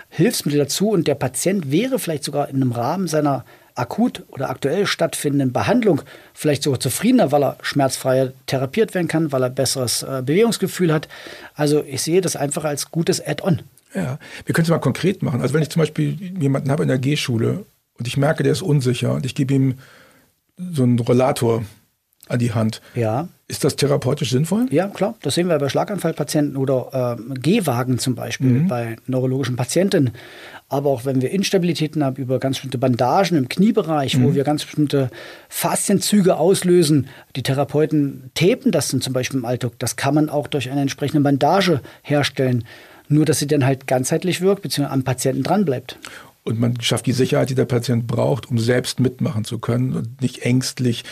Hilfsmittel 0.10 0.60
dazu 0.60 0.91
und 0.91 1.07
der 1.07 1.15
Patient 1.15 1.71
wäre 1.71 1.98
vielleicht 1.98 2.24
sogar 2.24 2.50
in 2.50 2.57
einem 2.57 2.71
Rahmen 2.71 3.07
seiner 3.07 3.45
akut 3.75 4.24
oder 4.30 4.50
aktuell 4.50 4.86
stattfindenden 4.86 5.51
Behandlung 5.51 6.01
vielleicht 6.34 6.63
sogar 6.63 6.80
zufriedener, 6.80 7.32
weil 7.32 7.44
er 7.44 7.58
schmerzfreier 7.62 8.34
therapiert 8.46 8.94
werden 8.94 9.08
kann, 9.08 9.32
weil 9.32 9.44
er 9.44 9.50
besseres 9.50 10.04
äh, 10.04 10.22
Bewegungsgefühl 10.25 10.94
hat. 10.94 11.08
Also 11.56 11.84
ich 11.84 12.01
sehe 12.01 12.22
das 12.22 12.36
einfach 12.36 12.63
als 12.63 12.92
gutes 12.92 13.25
Add-on. 13.25 13.62
Ja, 13.94 14.20
wir 14.46 14.54
können 14.54 14.63
es 14.63 14.70
mal 14.70 14.80
konkret 14.80 15.22
machen. 15.22 15.42
Also 15.42 15.54
wenn 15.54 15.62
ich 15.62 15.70
zum 15.70 15.82
Beispiel 15.82 16.18
jemanden 16.40 16.72
habe 16.72 16.84
in 16.84 16.90
der 16.90 17.00
G-Schule 17.00 17.66
und 17.98 18.08
ich 18.08 18.18
merke, 18.18 18.44
der 18.44 18.54
ist 18.54 18.62
unsicher 18.62 19.13
und 19.13 19.25
ich 19.25 19.36
gebe 19.36 19.54
ihm 19.54 19.75
so 20.58 20.84
einen 20.84 21.00
Rollator 21.00 21.63
an 22.28 22.40
die 22.40 22.54
Hand. 22.54 22.82
Ja. 22.96 23.28
Ist 23.48 23.66
das 23.66 23.75
therapeutisch 23.75 24.30
sinnvoll? 24.30 24.68
Ja, 24.72 24.88
klar. 24.88 25.16
Das 25.22 25.36
sehen 25.36 25.50
wir 25.50 25.58
bei 25.58 25.68
Schlaganfallpatienten 25.68 26.56
oder 26.56 27.18
äh, 27.18 27.34
Gehwagen 27.40 28.00
zum 28.00 28.16
Beispiel 28.16 28.51
mhm. 28.51 28.68
bei 28.68 28.96
neurologischen 29.08 29.58
Patienten. 29.58 30.12
Aber 30.70 30.90
auch 30.90 31.04
wenn 31.04 31.22
wir 31.22 31.32
Instabilitäten 31.32 32.01
haben 32.01 32.16
über 32.16 32.40
ganz 32.40 32.58
bestimmte 32.58 32.78
Bandagen 32.78 33.38
im 33.38 33.50
Kniebereich, 33.50 34.18
mhm. 34.18 34.24
wo 34.24 34.36
wir 34.36 34.46
ganz 34.46 34.63
bestimmte 34.63 35.10
Faszienzüge 35.50 36.38
auslösen, 36.38 37.08
die 37.36 37.44
Therapeuten 37.44 38.32
tapen 38.36 38.72
das 38.72 38.88
dann 38.88 39.01
zum 39.01 39.12
Beispiel 39.12 39.40
im 39.40 39.46
Alltag. 39.46 39.74
Das 39.80 39.98
kann 39.98 40.16
man 40.16 40.30
auch 40.30 40.48
durch 40.48 40.72
eine 40.72 40.82
entsprechende 40.82 41.24
Bandage 41.24 41.82
herstellen. 42.04 42.63
Nur, 43.10 43.25
dass 43.25 43.40
sie 43.40 43.48
dann 43.48 43.66
halt 43.66 43.88
ganzheitlich 43.88 44.40
wirkt, 44.40 44.62
beziehungsweise 44.62 44.94
am 44.94 45.04
Patienten 45.04 45.44
dranbleibt. 45.44 45.98
Und 46.43 46.60
man 46.60 46.81
schafft 46.81 47.05
die 47.05 47.12
Sicherheit, 47.12 47.50
die 47.50 47.55
der 47.55 47.65
Patient 47.65 48.07
braucht, 48.07 48.50
um 48.50 48.57
selbst 48.57 49.00
mitmachen 49.00 49.45
zu 49.45 49.60
können 49.60 49.93
und 49.93 50.21
nicht 50.21 50.39
ängstlich 50.39 51.03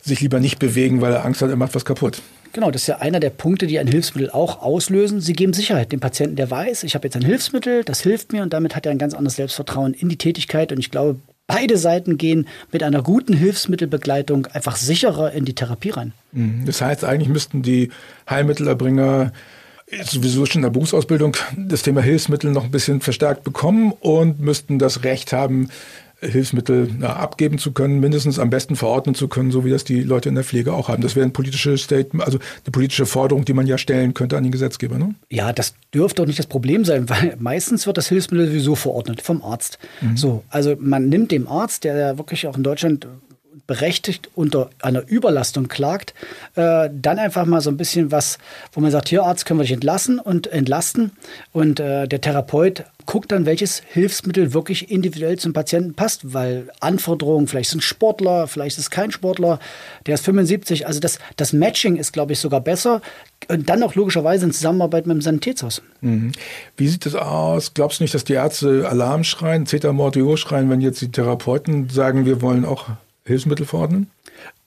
sich 0.00 0.20
lieber 0.20 0.40
nicht 0.40 0.58
bewegen, 0.58 1.00
weil 1.00 1.12
er 1.12 1.24
Angst 1.24 1.42
hat, 1.42 1.50
er 1.50 1.56
macht 1.56 1.74
was 1.74 1.84
kaputt. 1.84 2.22
Genau, 2.52 2.70
das 2.70 2.82
ist 2.82 2.88
ja 2.88 2.98
einer 2.98 3.20
der 3.20 3.30
Punkte, 3.30 3.66
die 3.66 3.78
ein 3.78 3.86
Hilfsmittel 3.86 4.30
auch 4.30 4.62
auslösen. 4.62 5.20
Sie 5.20 5.34
geben 5.34 5.52
Sicherheit 5.52 5.92
dem 5.92 6.00
Patienten, 6.00 6.36
der 6.36 6.50
weiß, 6.50 6.82
ich 6.82 6.94
habe 6.94 7.06
jetzt 7.06 7.14
ein 7.14 7.24
Hilfsmittel, 7.24 7.84
das 7.84 8.00
hilft 8.00 8.32
mir 8.32 8.42
und 8.42 8.52
damit 8.52 8.74
hat 8.74 8.86
er 8.86 8.92
ein 8.92 8.98
ganz 8.98 9.14
anderes 9.14 9.36
Selbstvertrauen 9.36 9.94
in 9.94 10.08
die 10.08 10.16
Tätigkeit. 10.16 10.72
Und 10.72 10.78
ich 10.78 10.90
glaube, 10.90 11.20
beide 11.46 11.76
Seiten 11.76 12.16
gehen 12.18 12.48
mit 12.72 12.82
einer 12.82 13.02
guten 13.02 13.34
Hilfsmittelbegleitung 13.34 14.46
einfach 14.46 14.76
sicherer 14.76 15.32
in 15.32 15.44
die 15.44 15.54
Therapie 15.54 15.90
rein. 15.90 16.12
Mhm. 16.32 16.64
Das 16.64 16.80
heißt, 16.80 17.04
eigentlich 17.04 17.28
müssten 17.28 17.62
die 17.62 17.90
Heilmittelerbringer 18.28 19.32
sowieso 20.04 20.46
schon 20.46 20.60
in 20.60 20.62
der 20.62 20.70
Berufsausbildung 20.70 21.36
das 21.56 21.82
Thema 21.82 22.00
Hilfsmittel 22.00 22.50
noch 22.50 22.64
ein 22.64 22.70
bisschen 22.70 23.00
verstärkt 23.00 23.44
bekommen 23.44 23.92
und 24.00 24.40
müssten 24.40 24.78
das 24.78 25.04
Recht 25.04 25.32
haben, 25.32 25.68
Hilfsmittel 26.22 26.90
na, 26.98 27.16
abgeben 27.16 27.58
zu 27.58 27.72
können, 27.72 28.00
mindestens 28.00 28.38
am 28.38 28.50
besten 28.50 28.76
verordnen 28.76 29.14
zu 29.14 29.28
können, 29.28 29.50
so 29.50 29.64
wie 29.64 29.70
das 29.70 29.84
die 29.84 30.02
Leute 30.02 30.28
in 30.28 30.34
der 30.34 30.44
Pflege 30.44 30.74
auch 30.74 30.88
haben. 30.88 31.02
Das 31.02 31.16
wäre 31.16 31.24
ein 31.24 31.32
politisches 31.32 31.82
Statement, 31.82 32.24
also 32.24 32.38
eine 32.38 32.72
politische 32.72 33.06
Forderung, 33.06 33.44
die 33.44 33.54
man 33.54 33.66
ja 33.66 33.78
stellen 33.78 34.12
könnte 34.12 34.36
an 34.36 34.42
den 34.42 34.52
Gesetzgeber. 34.52 34.98
Ne? 34.98 35.14
Ja, 35.30 35.52
das 35.52 35.74
dürfte 35.94 36.22
doch 36.22 36.26
nicht 36.26 36.38
das 36.38 36.46
Problem 36.46 36.84
sein, 36.84 37.08
weil 37.08 37.36
meistens 37.38 37.86
wird 37.86 37.96
das 37.96 38.08
Hilfsmittel 38.08 38.48
sowieso 38.48 38.74
verordnet 38.74 39.22
vom 39.22 39.42
Arzt. 39.42 39.78
Mhm. 40.02 40.16
So, 40.16 40.44
also 40.50 40.76
man 40.78 41.08
nimmt 41.08 41.30
dem 41.32 41.48
Arzt, 41.48 41.84
der 41.84 41.96
ja 41.96 42.18
wirklich 42.18 42.46
auch 42.46 42.56
in 42.56 42.62
Deutschland 42.62 43.06
berechtigt 43.70 44.28
unter 44.34 44.68
einer 44.82 45.06
Überlastung 45.06 45.68
klagt, 45.68 46.12
äh, 46.56 46.90
dann 46.92 47.20
einfach 47.20 47.46
mal 47.46 47.60
so 47.60 47.70
ein 47.70 47.76
bisschen 47.76 48.10
was, 48.10 48.38
wo 48.72 48.80
man 48.80 48.90
sagt, 48.90 49.08
hier 49.08 49.22
Arzt, 49.22 49.46
können 49.46 49.60
wir 49.60 49.62
dich 49.62 49.70
entlassen 49.70 50.18
und 50.18 50.48
entlasten. 50.48 51.12
Und 51.52 51.78
äh, 51.78 52.08
der 52.08 52.20
Therapeut 52.20 52.82
guckt 53.06 53.30
dann, 53.30 53.46
welches 53.46 53.80
Hilfsmittel 53.86 54.54
wirklich 54.54 54.90
individuell 54.90 55.38
zum 55.38 55.52
Patienten 55.52 55.94
passt, 55.94 56.34
weil 56.34 56.68
Anforderungen, 56.80 57.46
vielleicht 57.46 57.70
sind 57.70 57.84
Sportler, 57.84 58.48
vielleicht 58.48 58.76
ist 58.76 58.90
kein 58.90 59.12
Sportler, 59.12 59.60
der 60.06 60.14
ist 60.14 60.24
75. 60.24 60.88
Also 60.88 60.98
das, 60.98 61.20
das 61.36 61.52
Matching 61.52 61.94
ist, 61.94 62.12
glaube 62.12 62.32
ich, 62.32 62.40
sogar 62.40 62.60
besser. 62.60 63.02
Und 63.46 63.68
dann 63.68 63.84
auch 63.84 63.94
logischerweise 63.94 64.46
in 64.46 64.52
Zusammenarbeit 64.52 65.06
mit 65.06 65.14
dem 65.14 65.20
Sanitätshaus. 65.20 65.80
Mhm. 66.00 66.32
Wie 66.76 66.88
sieht 66.88 67.06
das 67.06 67.14
aus? 67.14 67.72
Glaubst 67.72 68.00
du 68.00 68.04
nicht, 68.04 68.14
dass 68.14 68.24
die 68.24 68.32
Ärzte 68.32 68.88
Alarm 68.88 69.22
schreien, 69.22 69.66
Zeta 69.66 69.92
Mortio 69.92 70.36
schreien, 70.36 70.68
wenn 70.70 70.80
jetzt 70.80 71.00
die 71.00 71.12
Therapeuten 71.12 71.88
sagen, 71.88 72.26
wir 72.26 72.42
wollen 72.42 72.64
auch 72.64 72.88
Hilfsmittel 73.26 73.66
verordnen? 73.66 74.10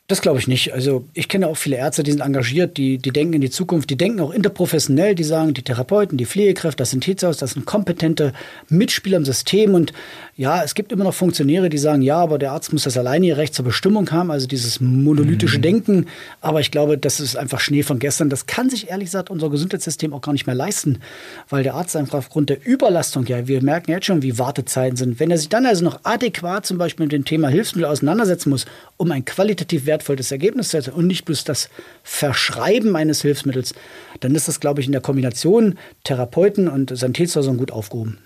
Das 0.07 0.21
glaube 0.21 0.37
ich 0.37 0.49
nicht. 0.49 0.73
Also 0.73 1.05
ich 1.13 1.29
kenne 1.29 1.47
auch 1.47 1.55
viele 1.55 1.77
Ärzte, 1.77 2.03
die 2.03 2.11
sind 2.11 2.19
engagiert, 2.19 2.75
die, 2.75 2.97
die 2.97 3.11
denken 3.11 3.35
in 3.35 3.41
die 3.41 3.49
Zukunft, 3.49 3.89
die 3.89 3.95
denken 3.95 4.19
auch 4.19 4.31
interprofessionell, 4.31 5.15
die 5.15 5.23
sagen, 5.23 5.53
die 5.53 5.61
Therapeuten, 5.61 6.17
die 6.17 6.25
Pflegekräfte, 6.25 6.75
das 6.75 6.89
sind 6.89 7.05
Syntheshaus, 7.05 7.37
das 7.37 7.51
sind 7.51 7.65
kompetente 7.65 8.33
Mitspieler 8.67 9.15
im 9.15 9.23
System. 9.23 9.73
Und 9.73 9.93
ja, 10.35 10.61
es 10.61 10.75
gibt 10.75 10.91
immer 10.91 11.05
noch 11.05 11.13
Funktionäre, 11.13 11.69
die 11.69 11.77
sagen, 11.77 12.01
ja, 12.01 12.17
aber 12.17 12.37
der 12.37 12.51
Arzt 12.51 12.73
muss 12.73 12.83
das 12.83 12.97
alleine 12.97 13.27
ihr 13.27 13.37
Recht 13.37 13.55
zur 13.55 13.63
Bestimmung 13.63 14.11
haben, 14.11 14.29
also 14.29 14.45
dieses 14.45 14.81
monolithische 14.81 15.59
mhm. 15.59 15.61
Denken. 15.61 16.05
Aber 16.41 16.59
ich 16.59 16.71
glaube, 16.71 16.97
das 16.97 17.21
ist 17.21 17.37
einfach 17.37 17.61
Schnee 17.61 17.83
von 17.83 17.99
gestern. 17.99 18.29
Das 18.29 18.45
kann 18.45 18.69
sich 18.69 18.89
ehrlich 18.89 19.05
gesagt 19.05 19.29
unser 19.29 19.49
Gesundheitssystem 19.49 20.11
auch 20.11 20.21
gar 20.21 20.33
nicht 20.33 20.47
mehr 20.47 20.55
leisten, 20.55 20.99
weil 21.47 21.63
der 21.63 21.75
Arzt 21.75 21.95
einfach 21.95 22.17
aufgrund 22.17 22.49
der 22.49 22.57
Überlastung, 22.67 23.25
ja, 23.27 23.47
wir 23.47 23.63
merken 23.63 23.91
jetzt 23.91 24.07
schon, 24.07 24.21
wie 24.21 24.37
Wartezeiten 24.37 24.97
sind. 24.97 25.21
Wenn 25.21 25.31
er 25.31 25.37
sich 25.37 25.47
dann 25.47 25.65
also 25.65 25.85
noch 25.85 26.01
adäquat 26.03 26.65
zum 26.65 26.77
Beispiel 26.77 27.05
mit 27.05 27.13
dem 27.13 27.23
Thema 27.23 27.47
Hilfsmittel 27.47 27.89
auseinandersetzen 27.89 28.49
muss, 28.49 28.65
um 28.97 29.09
ein 29.09 29.23
qualitativ 29.23 29.85
wertvolles 29.93 30.31
Ergebnis 30.31 30.69
zu 30.69 30.91
und 30.91 31.05
nicht 31.05 31.25
bloß 31.25 31.43
das 31.43 31.69
Verschreiben 32.03 32.95
eines 32.95 33.21
Hilfsmittels, 33.21 33.75
dann 34.21 34.33
ist 34.33 34.47
das, 34.47 34.59
glaube 34.59 34.81
ich, 34.81 34.87
in 34.87 34.91
der 34.91 35.01
Kombination 35.01 35.77
Therapeuten 36.03 36.67
und 36.67 36.95
Sanitätsversorgung 36.97 37.59
gut 37.59 37.71
aufgehoben. 37.71 38.17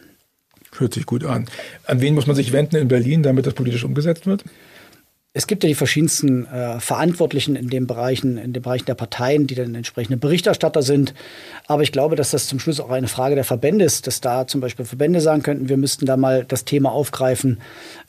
Hört 0.77 0.93
sich 0.93 1.05
gut 1.05 1.25
an. 1.25 1.47
An 1.85 1.99
wen 1.99 2.13
muss 2.13 2.27
man 2.27 2.35
sich 2.35 2.53
wenden 2.53 2.77
in 2.77 2.87
Berlin, 2.87 3.21
damit 3.21 3.45
das 3.45 3.53
politisch 3.53 3.83
umgesetzt 3.83 4.25
wird? 4.25 4.43
Es 5.37 5.45
gibt 5.45 5.63
ja 5.63 5.67
die 5.67 5.75
verschiedensten 5.75 6.47
äh, 6.47 6.79
Verantwortlichen 6.79 7.55
in 7.55 7.69
den 7.69 7.85
Bereichen, 7.85 8.39
in 8.39 8.53
den 8.53 8.63
Bereichen 8.63 8.87
der 8.87 8.95
Parteien, 8.95 9.45
die 9.45 9.53
dann 9.53 9.75
entsprechende 9.75 10.17
Berichterstatter 10.17 10.81
sind. 10.81 11.13
Aber 11.67 11.83
ich 11.83 11.91
glaube, 11.91 12.15
dass 12.15 12.31
das 12.31 12.47
zum 12.47 12.59
Schluss 12.59 12.79
auch 12.79 12.89
eine 12.89 13.07
Frage 13.07 13.35
der 13.35 13.43
Verbände 13.43 13.85
ist, 13.85 14.07
dass 14.07 14.19
da 14.19 14.47
zum 14.47 14.61
Beispiel 14.61 14.83
Verbände 14.83 15.21
sagen 15.21 15.43
könnten, 15.43 15.69
wir 15.69 15.77
müssten 15.77 16.07
da 16.07 16.17
mal 16.17 16.43
das 16.43 16.65
Thema 16.65 16.91
aufgreifen. 16.91 17.59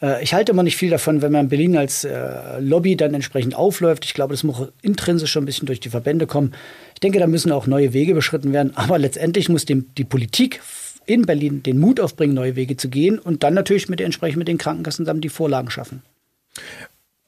Äh, 0.01 0.23
ich 0.23 0.33
halte 0.33 0.53
immer 0.53 0.63
nicht 0.63 0.79
viel 0.79 0.89
davon, 0.89 1.21
wenn 1.21 1.31
man 1.31 1.43
in 1.43 1.49
Berlin 1.51 1.77
als 1.77 2.05
äh, 2.05 2.61
Lobby 2.61 2.97
dann 2.97 3.13
entsprechend 3.13 3.55
aufläuft. 3.55 4.07
Ich 4.07 4.15
glaube, 4.15 4.33
das 4.33 4.43
muss 4.43 4.69
intrinsisch 4.81 5.31
schon 5.31 5.43
ein 5.43 5.47
bisschen 5.47 5.67
durch 5.67 5.81
die 5.81 5.91
Verbände 5.91 6.27
kommen. 6.27 6.55
Ich 6.95 7.01
denke, 7.01 7.19
da 7.19 7.27
müssen 7.27 7.53
auch 7.53 7.67
neue 7.67 7.93
Wege 7.93 8.15
beschritten 8.15 8.55
werden. 8.55 8.73
Aber 8.75 8.99
letztendlich 8.99 9.51
muss 9.51 9.67
dem, 9.67 9.91
die 9.99 10.05
Politik 10.05 10.63
in 11.05 11.27
Berlin 11.27 11.63
den 11.63 11.79
Mut 11.79 12.01
aufbringen, 12.01 12.33
neue 12.33 12.57
Wege 12.57 12.79
zu 12.79 12.89
gehen 12.89 13.19
und 13.19 13.43
dann 13.43 13.53
natürlich 13.53 13.91
mit 13.91 14.01
entsprechend 14.01 14.39
mit 14.39 14.49
den 14.49 14.57
Krankenkassen 14.57 15.05
zusammen 15.05 15.21
die 15.21 15.29
Vorlagen 15.29 15.69
schaffen. 15.69 16.03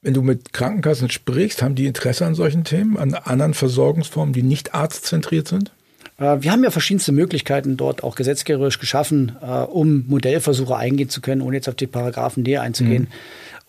Wenn 0.03 0.15
du 0.15 0.23
mit 0.23 0.55
Krankenkassen 0.55 1.11
sprichst, 1.11 1.63
haben 1.63 1.75
die 1.75 1.85
Interesse 1.85 2.25
an 2.25 2.35
solchen 2.35 2.65
Themen, 2.65 2.97
an 2.97 3.13
anderen 3.13 3.53
Versorgungsformen, 3.53 4.33
die 4.33 4.43
nicht 4.43 4.75
arztzentriert 4.75 5.47
sind? 5.47 5.73
Äh, 6.17 6.39
wir 6.41 6.53
haben 6.53 6.65
ja 6.65 6.71
verschiedenste 6.71 7.13
Möglichkeiten 7.13 7.77
dort 7.77 8.03
auch 8.03 8.15
gesetzgeberisch 8.15 8.79
geschaffen, 8.79 9.37
äh, 9.43 9.47
um 9.47 10.07
Modellversuche 10.09 10.75
eingehen 10.75 11.11
zu 11.11 11.21
können, 11.21 11.43
ohne 11.43 11.57
jetzt 11.57 11.69
auf 11.69 11.75
die 11.75 11.87
Paragraphen 11.87 12.45
näher 12.45 12.63
einzugehen. 12.63 13.05
Mhm. 13.05 13.09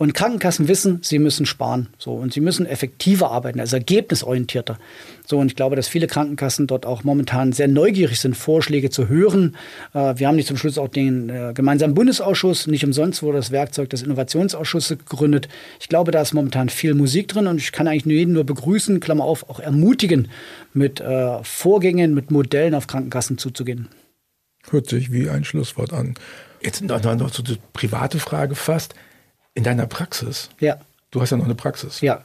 Und 0.02 0.16
Krankenkassen 0.16 0.68
wissen, 0.68 0.98
sie 1.04 1.20
müssen 1.20 1.46
sparen. 1.46 1.90
So, 2.00 2.14
und 2.16 2.34
sie 2.34 2.42
müssen 2.42 2.66
effektiver 2.66 3.30
arbeiten, 3.30 3.60
also 3.60 3.76
ergebnisorientierter. 3.76 4.80
So, 5.28 5.38
und 5.38 5.46
ich 5.46 5.56
glaube, 5.56 5.76
dass 5.76 5.88
viele 5.88 6.08
Krankenkassen 6.08 6.66
dort 6.66 6.88
auch 6.88 7.04
momentan 7.04 7.54
sehr 7.54 7.68
neugierig 7.68 8.20
sind, 8.20 8.36
Vorschläge 8.36 8.90
zu 8.90 9.10
hören. 9.10 9.56
Äh, 9.94 10.16
wir 10.18 10.28
haben 10.28 10.38
nicht 10.38 10.48
zum 10.48 10.58
Schluss 10.58 10.80
auch 10.80 10.88
den 10.88 11.30
äh, 11.30 11.52
gemeinsamen 11.54 11.94
Bundesausschuss. 11.94 12.66
Nicht 12.66 12.84
umsonst 12.84 13.22
wurde 13.22 13.38
das 13.38 13.52
Werkzeug 13.52 13.92
des 13.92 14.02
Innovationsausschusses 14.02 14.98
gegründet. 14.98 15.50
Ich 15.80 15.88
glaube, 15.88 16.10
da 16.10 16.20
ist 16.24 16.34
momentan 16.34 16.70
viel 16.70 16.96
Musik 16.96 17.28
drin 17.28 17.46
und 17.46 17.60
ich 17.60 17.72
kann 17.72 17.88
eigentlich 17.88 18.08
nur 18.08 18.16
jeden 18.16 18.34
nur 18.34 18.44
begrüßen, 18.44 19.02
Klammer 19.02 19.26
auf, 19.26 19.48
auch 19.52 19.60
ermutigen, 19.60 20.30
mit 20.74 21.00
äh, 21.00 21.44
Vorgängen, 21.44 22.16
mit 22.16 22.32
Modellen 22.32 22.74
auf 22.74 22.88
Krankenkassen 22.88 23.38
zuzugehen. 23.38 23.88
Hört 24.72 24.90
sich 24.90 25.12
wie 25.12 25.30
ein 25.30 25.44
Schlusswort 25.44 25.94
an. 25.94 26.16
Jetzt 26.60 26.82
noch, 26.82 27.04
noch, 27.04 27.32
so 27.32 27.44
eine 27.44 27.58
private 27.74 28.18
Frage 28.18 28.56
fast. 28.56 28.96
In 29.54 29.64
deiner 29.64 29.86
Praxis? 29.86 30.50
Ja. 30.60 30.78
Du 31.12 31.22
hast 31.22 31.32
ja 31.32 31.38
noch 31.38 31.46
eine 31.46 31.56
Praxis. 31.56 32.02
Ja. 32.02 32.24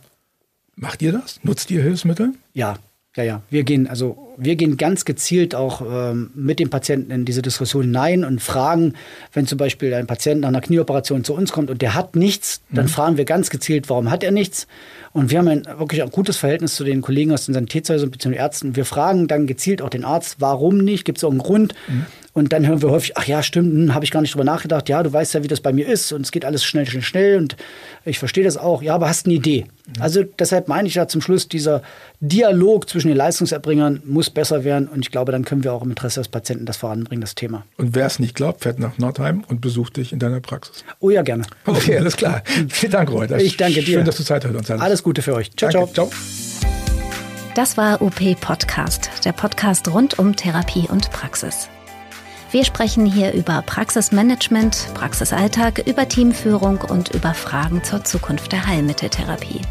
Macht 0.77 1.03
ihr 1.03 1.13
das? 1.13 1.41
Nutzt 1.43 1.71
ihr 1.71 1.83
Hilfsmittel? 1.83 2.35
Ja, 2.53 2.77
ja, 3.17 3.25
ja. 3.25 3.43
Wir 3.49 3.65
gehen, 3.65 3.87
also 3.87 4.35
wir 4.37 4.57
gehen 4.57 4.77
ganz 4.77 5.07
gezielt 5.07 5.55
auch 5.55 5.81
ähm, 5.81 6.31
mit 6.35 6.61
dem 6.61 6.69
Patienten 6.69 7.11
in 7.11 7.25
diese 7.25 7.41
Diskussion 7.41 7.85
hinein 7.85 8.25
und 8.25 8.43
fragen, 8.43 8.93
wenn 9.33 9.47
zum 9.47 9.57
Beispiel 9.57 9.95
ein 9.95 10.07
Patient 10.07 10.43
nach 10.43 10.49
einer 10.49 10.61
Knieoperation 10.61 11.25
zu 11.25 11.35
uns 11.35 11.51
kommt 11.51 11.71
und 11.71 11.81
der 11.81 11.95
hat 11.95 12.15
nichts, 12.15 12.61
dann 12.71 12.85
mhm. 12.85 12.91
fragen 12.91 13.17
wir 13.17 13.25
ganz 13.25 13.49
gezielt, 13.49 13.89
warum 13.89 14.11
hat 14.11 14.23
er 14.23 14.33
nichts? 14.33 14.67
Und 15.13 15.31
wir 15.31 15.39
haben 15.39 15.49
ein 15.49 15.65
wirklich 15.79 16.03
ein 16.03 16.11
gutes 16.11 16.37
Verhältnis 16.37 16.75
zu 16.75 16.85
den 16.85 17.01
Kollegen 17.01 17.33
aus 17.33 17.47
den 17.47 17.55
Sanitätshäusern 17.55 18.11
bzw. 18.11 18.37
Ärzten. 18.37 18.77
Wir 18.77 18.85
fragen 18.85 19.29
dann 19.29 19.47
gezielt 19.47 19.81
auch 19.81 19.89
den 19.89 20.05
Arzt, 20.05 20.37
warum 20.39 20.77
nicht? 20.77 21.07
Gibt 21.07 21.19
es 21.19 21.25
auch 21.25 21.31
einen 21.31 21.39
Grund? 21.39 21.75
Mhm. 21.89 22.05
Und 22.37 22.53
dann 22.53 22.67
hören 22.67 22.83
wir 22.83 22.91
häufig, 22.91 23.17
ach 23.17 23.27
ja, 23.27 23.43
stimmt, 23.43 23.73
hm, 23.73 23.95
habe 23.95 24.05
ich 24.05 24.11
gar 24.11 24.21
nicht 24.21 24.35
drüber 24.35 24.45
nachgedacht. 24.45 24.91
Ja, 24.91 25.03
du 25.03 25.11
weißt 25.11 25.33
ja, 25.33 25.43
wie 25.43 25.49
das 25.49 25.63
bei 25.63 25.73
mir 25.73 25.89
ist 25.89 26.13
und 26.13 26.21
es 26.21 26.33
geht 26.33 26.45
alles 26.45 26.65
schnell, 26.65 26.87
schnell, 26.87 27.01
schnell 27.03 27.39
und 27.39 27.57
ich 28.05 28.19
verstehe 28.19 28.45
das 28.45 28.59
auch. 28.59 28.83
Ja, 28.83 28.95
aber 28.95 29.09
hast 29.09 29.25
eine 29.25 29.37
Idee. 29.37 29.65
Mhm. 29.87 30.03
Also 30.03 30.23
deshalb 30.23 30.69
meine 30.69 30.87
ich 30.87 30.97
ja 30.97 31.09
zum 31.09 31.23
Schluss, 31.23 31.49
dieser 31.49 31.81
Dialog 32.21 32.91
zwischen 32.91 33.09
den 33.09 33.17
Leistungserbringern 33.17 34.03
muss 34.05 34.29
besser 34.29 34.65
werden 34.65 34.87
und 34.87 35.01
ich 35.01 35.11
glaube, 35.11 35.33
dann 35.33 35.47
können 35.47 35.65
wir 35.65 35.73
auch 35.73 35.83
im 35.83 35.89
Interesse 35.89 36.21
des 36.21 36.29
Patienten 36.29 36.67
das 36.67 36.77
voranbringen, 36.77 37.23
das 37.23 37.37
Thema. 37.37 37.65
Und 37.79 37.95
wer 37.95 38.05
es 38.05 38.19
nicht 38.19 38.35
glaubt, 38.35 38.65
fährt 38.65 38.81
nach 38.81 38.99
Nordheim 38.99 39.43
und 39.49 39.63
besucht 39.63 39.97
dich 39.97 40.13
in 40.13 40.19
deiner 40.19 40.41
Praxis. 40.41 40.85
Oh 41.01 41.09
ja, 41.09 41.23
gerne. 41.23 41.45
Okay, 41.65 41.97
alles 41.97 42.19
klar. 42.19 42.43
Vielen 42.69 42.93
Dank, 42.93 43.11
Roy. 43.11 43.29
Ich 43.41 43.57
danke 43.57 43.81
dir. 43.81 43.95
Schön, 43.95 44.05
dass 44.05 44.19
du 44.19 44.25
Zeit 44.25 44.45
hast. 44.45 44.71
Alles 44.73 45.03
Gute 45.03 45.23
für 45.23 45.33
euch. 45.33 45.53
Ciao, 45.57 45.71
danke. 45.71 45.91
ciao. 45.95 46.09
Ciao. 46.09 46.21
Das 47.55 47.79
war 47.79 48.03
UP 48.03 48.39
Podcast, 48.43 49.25
der 49.25 49.33
Podcast 49.33 49.89
rund 49.89 50.19
um 50.19 50.37
Therapie 50.37 50.87
und 50.91 51.11
Praxis. 51.13 51.71
Wir 52.51 52.65
sprechen 52.65 53.07
hier 53.07 53.33
über 53.33 53.61
Praxismanagement, 53.63 54.89
Praxisalltag, 54.95 55.87
über 55.87 56.09
Teamführung 56.09 56.79
und 56.79 57.13
über 57.15 57.35
Fragen 57.35 57.83
zur 57.83 58.05
Zukunft 58.05 58.53
der 58.53 58.67
Heilmitteltherapie. 58.67 59.63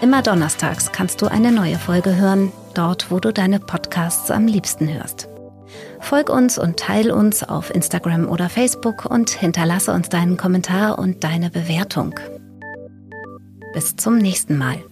Immer 0.00 0.22
donnerstags 0.22 0.92
kannst 0.92 1.22
du 1.22 1.26
eine 1.26 1.50
neue 1.50 1.78
Folge 1.78 2.16
hören, 2.16 2.52
dort 2.74 3.10
wo 3.10 3.18
du 3.18 3.32
deine 3.32 3.58
Podcasts 3.58 4.30
am 4.30 4.46
liebsten 4.46 4.92
hörst. 4.92 5.28
Folg 6.00 6.28
uns 6.28 6.58
und 6.58 6.76
teil 6.76 7.10
uns 7.10 7.42
auf 7.42 7.74
Instagram 7.74 8.28
oder 8.28 8.48
Facebook 8.48 9.04
und 9.04 9.30
hinterlasse 9.30 9.92
uns 9.92 10.08
deinen 10.08 10.36
Kommentar 10.36 10.98
und 10.98 11.24
deine 11.24 11.50
Bewertung. 11.50 12.14
Bis 13.74 13.96
zum 13.96 14.18
nächsten 14.18 14.58
Mal. 14.58 14.82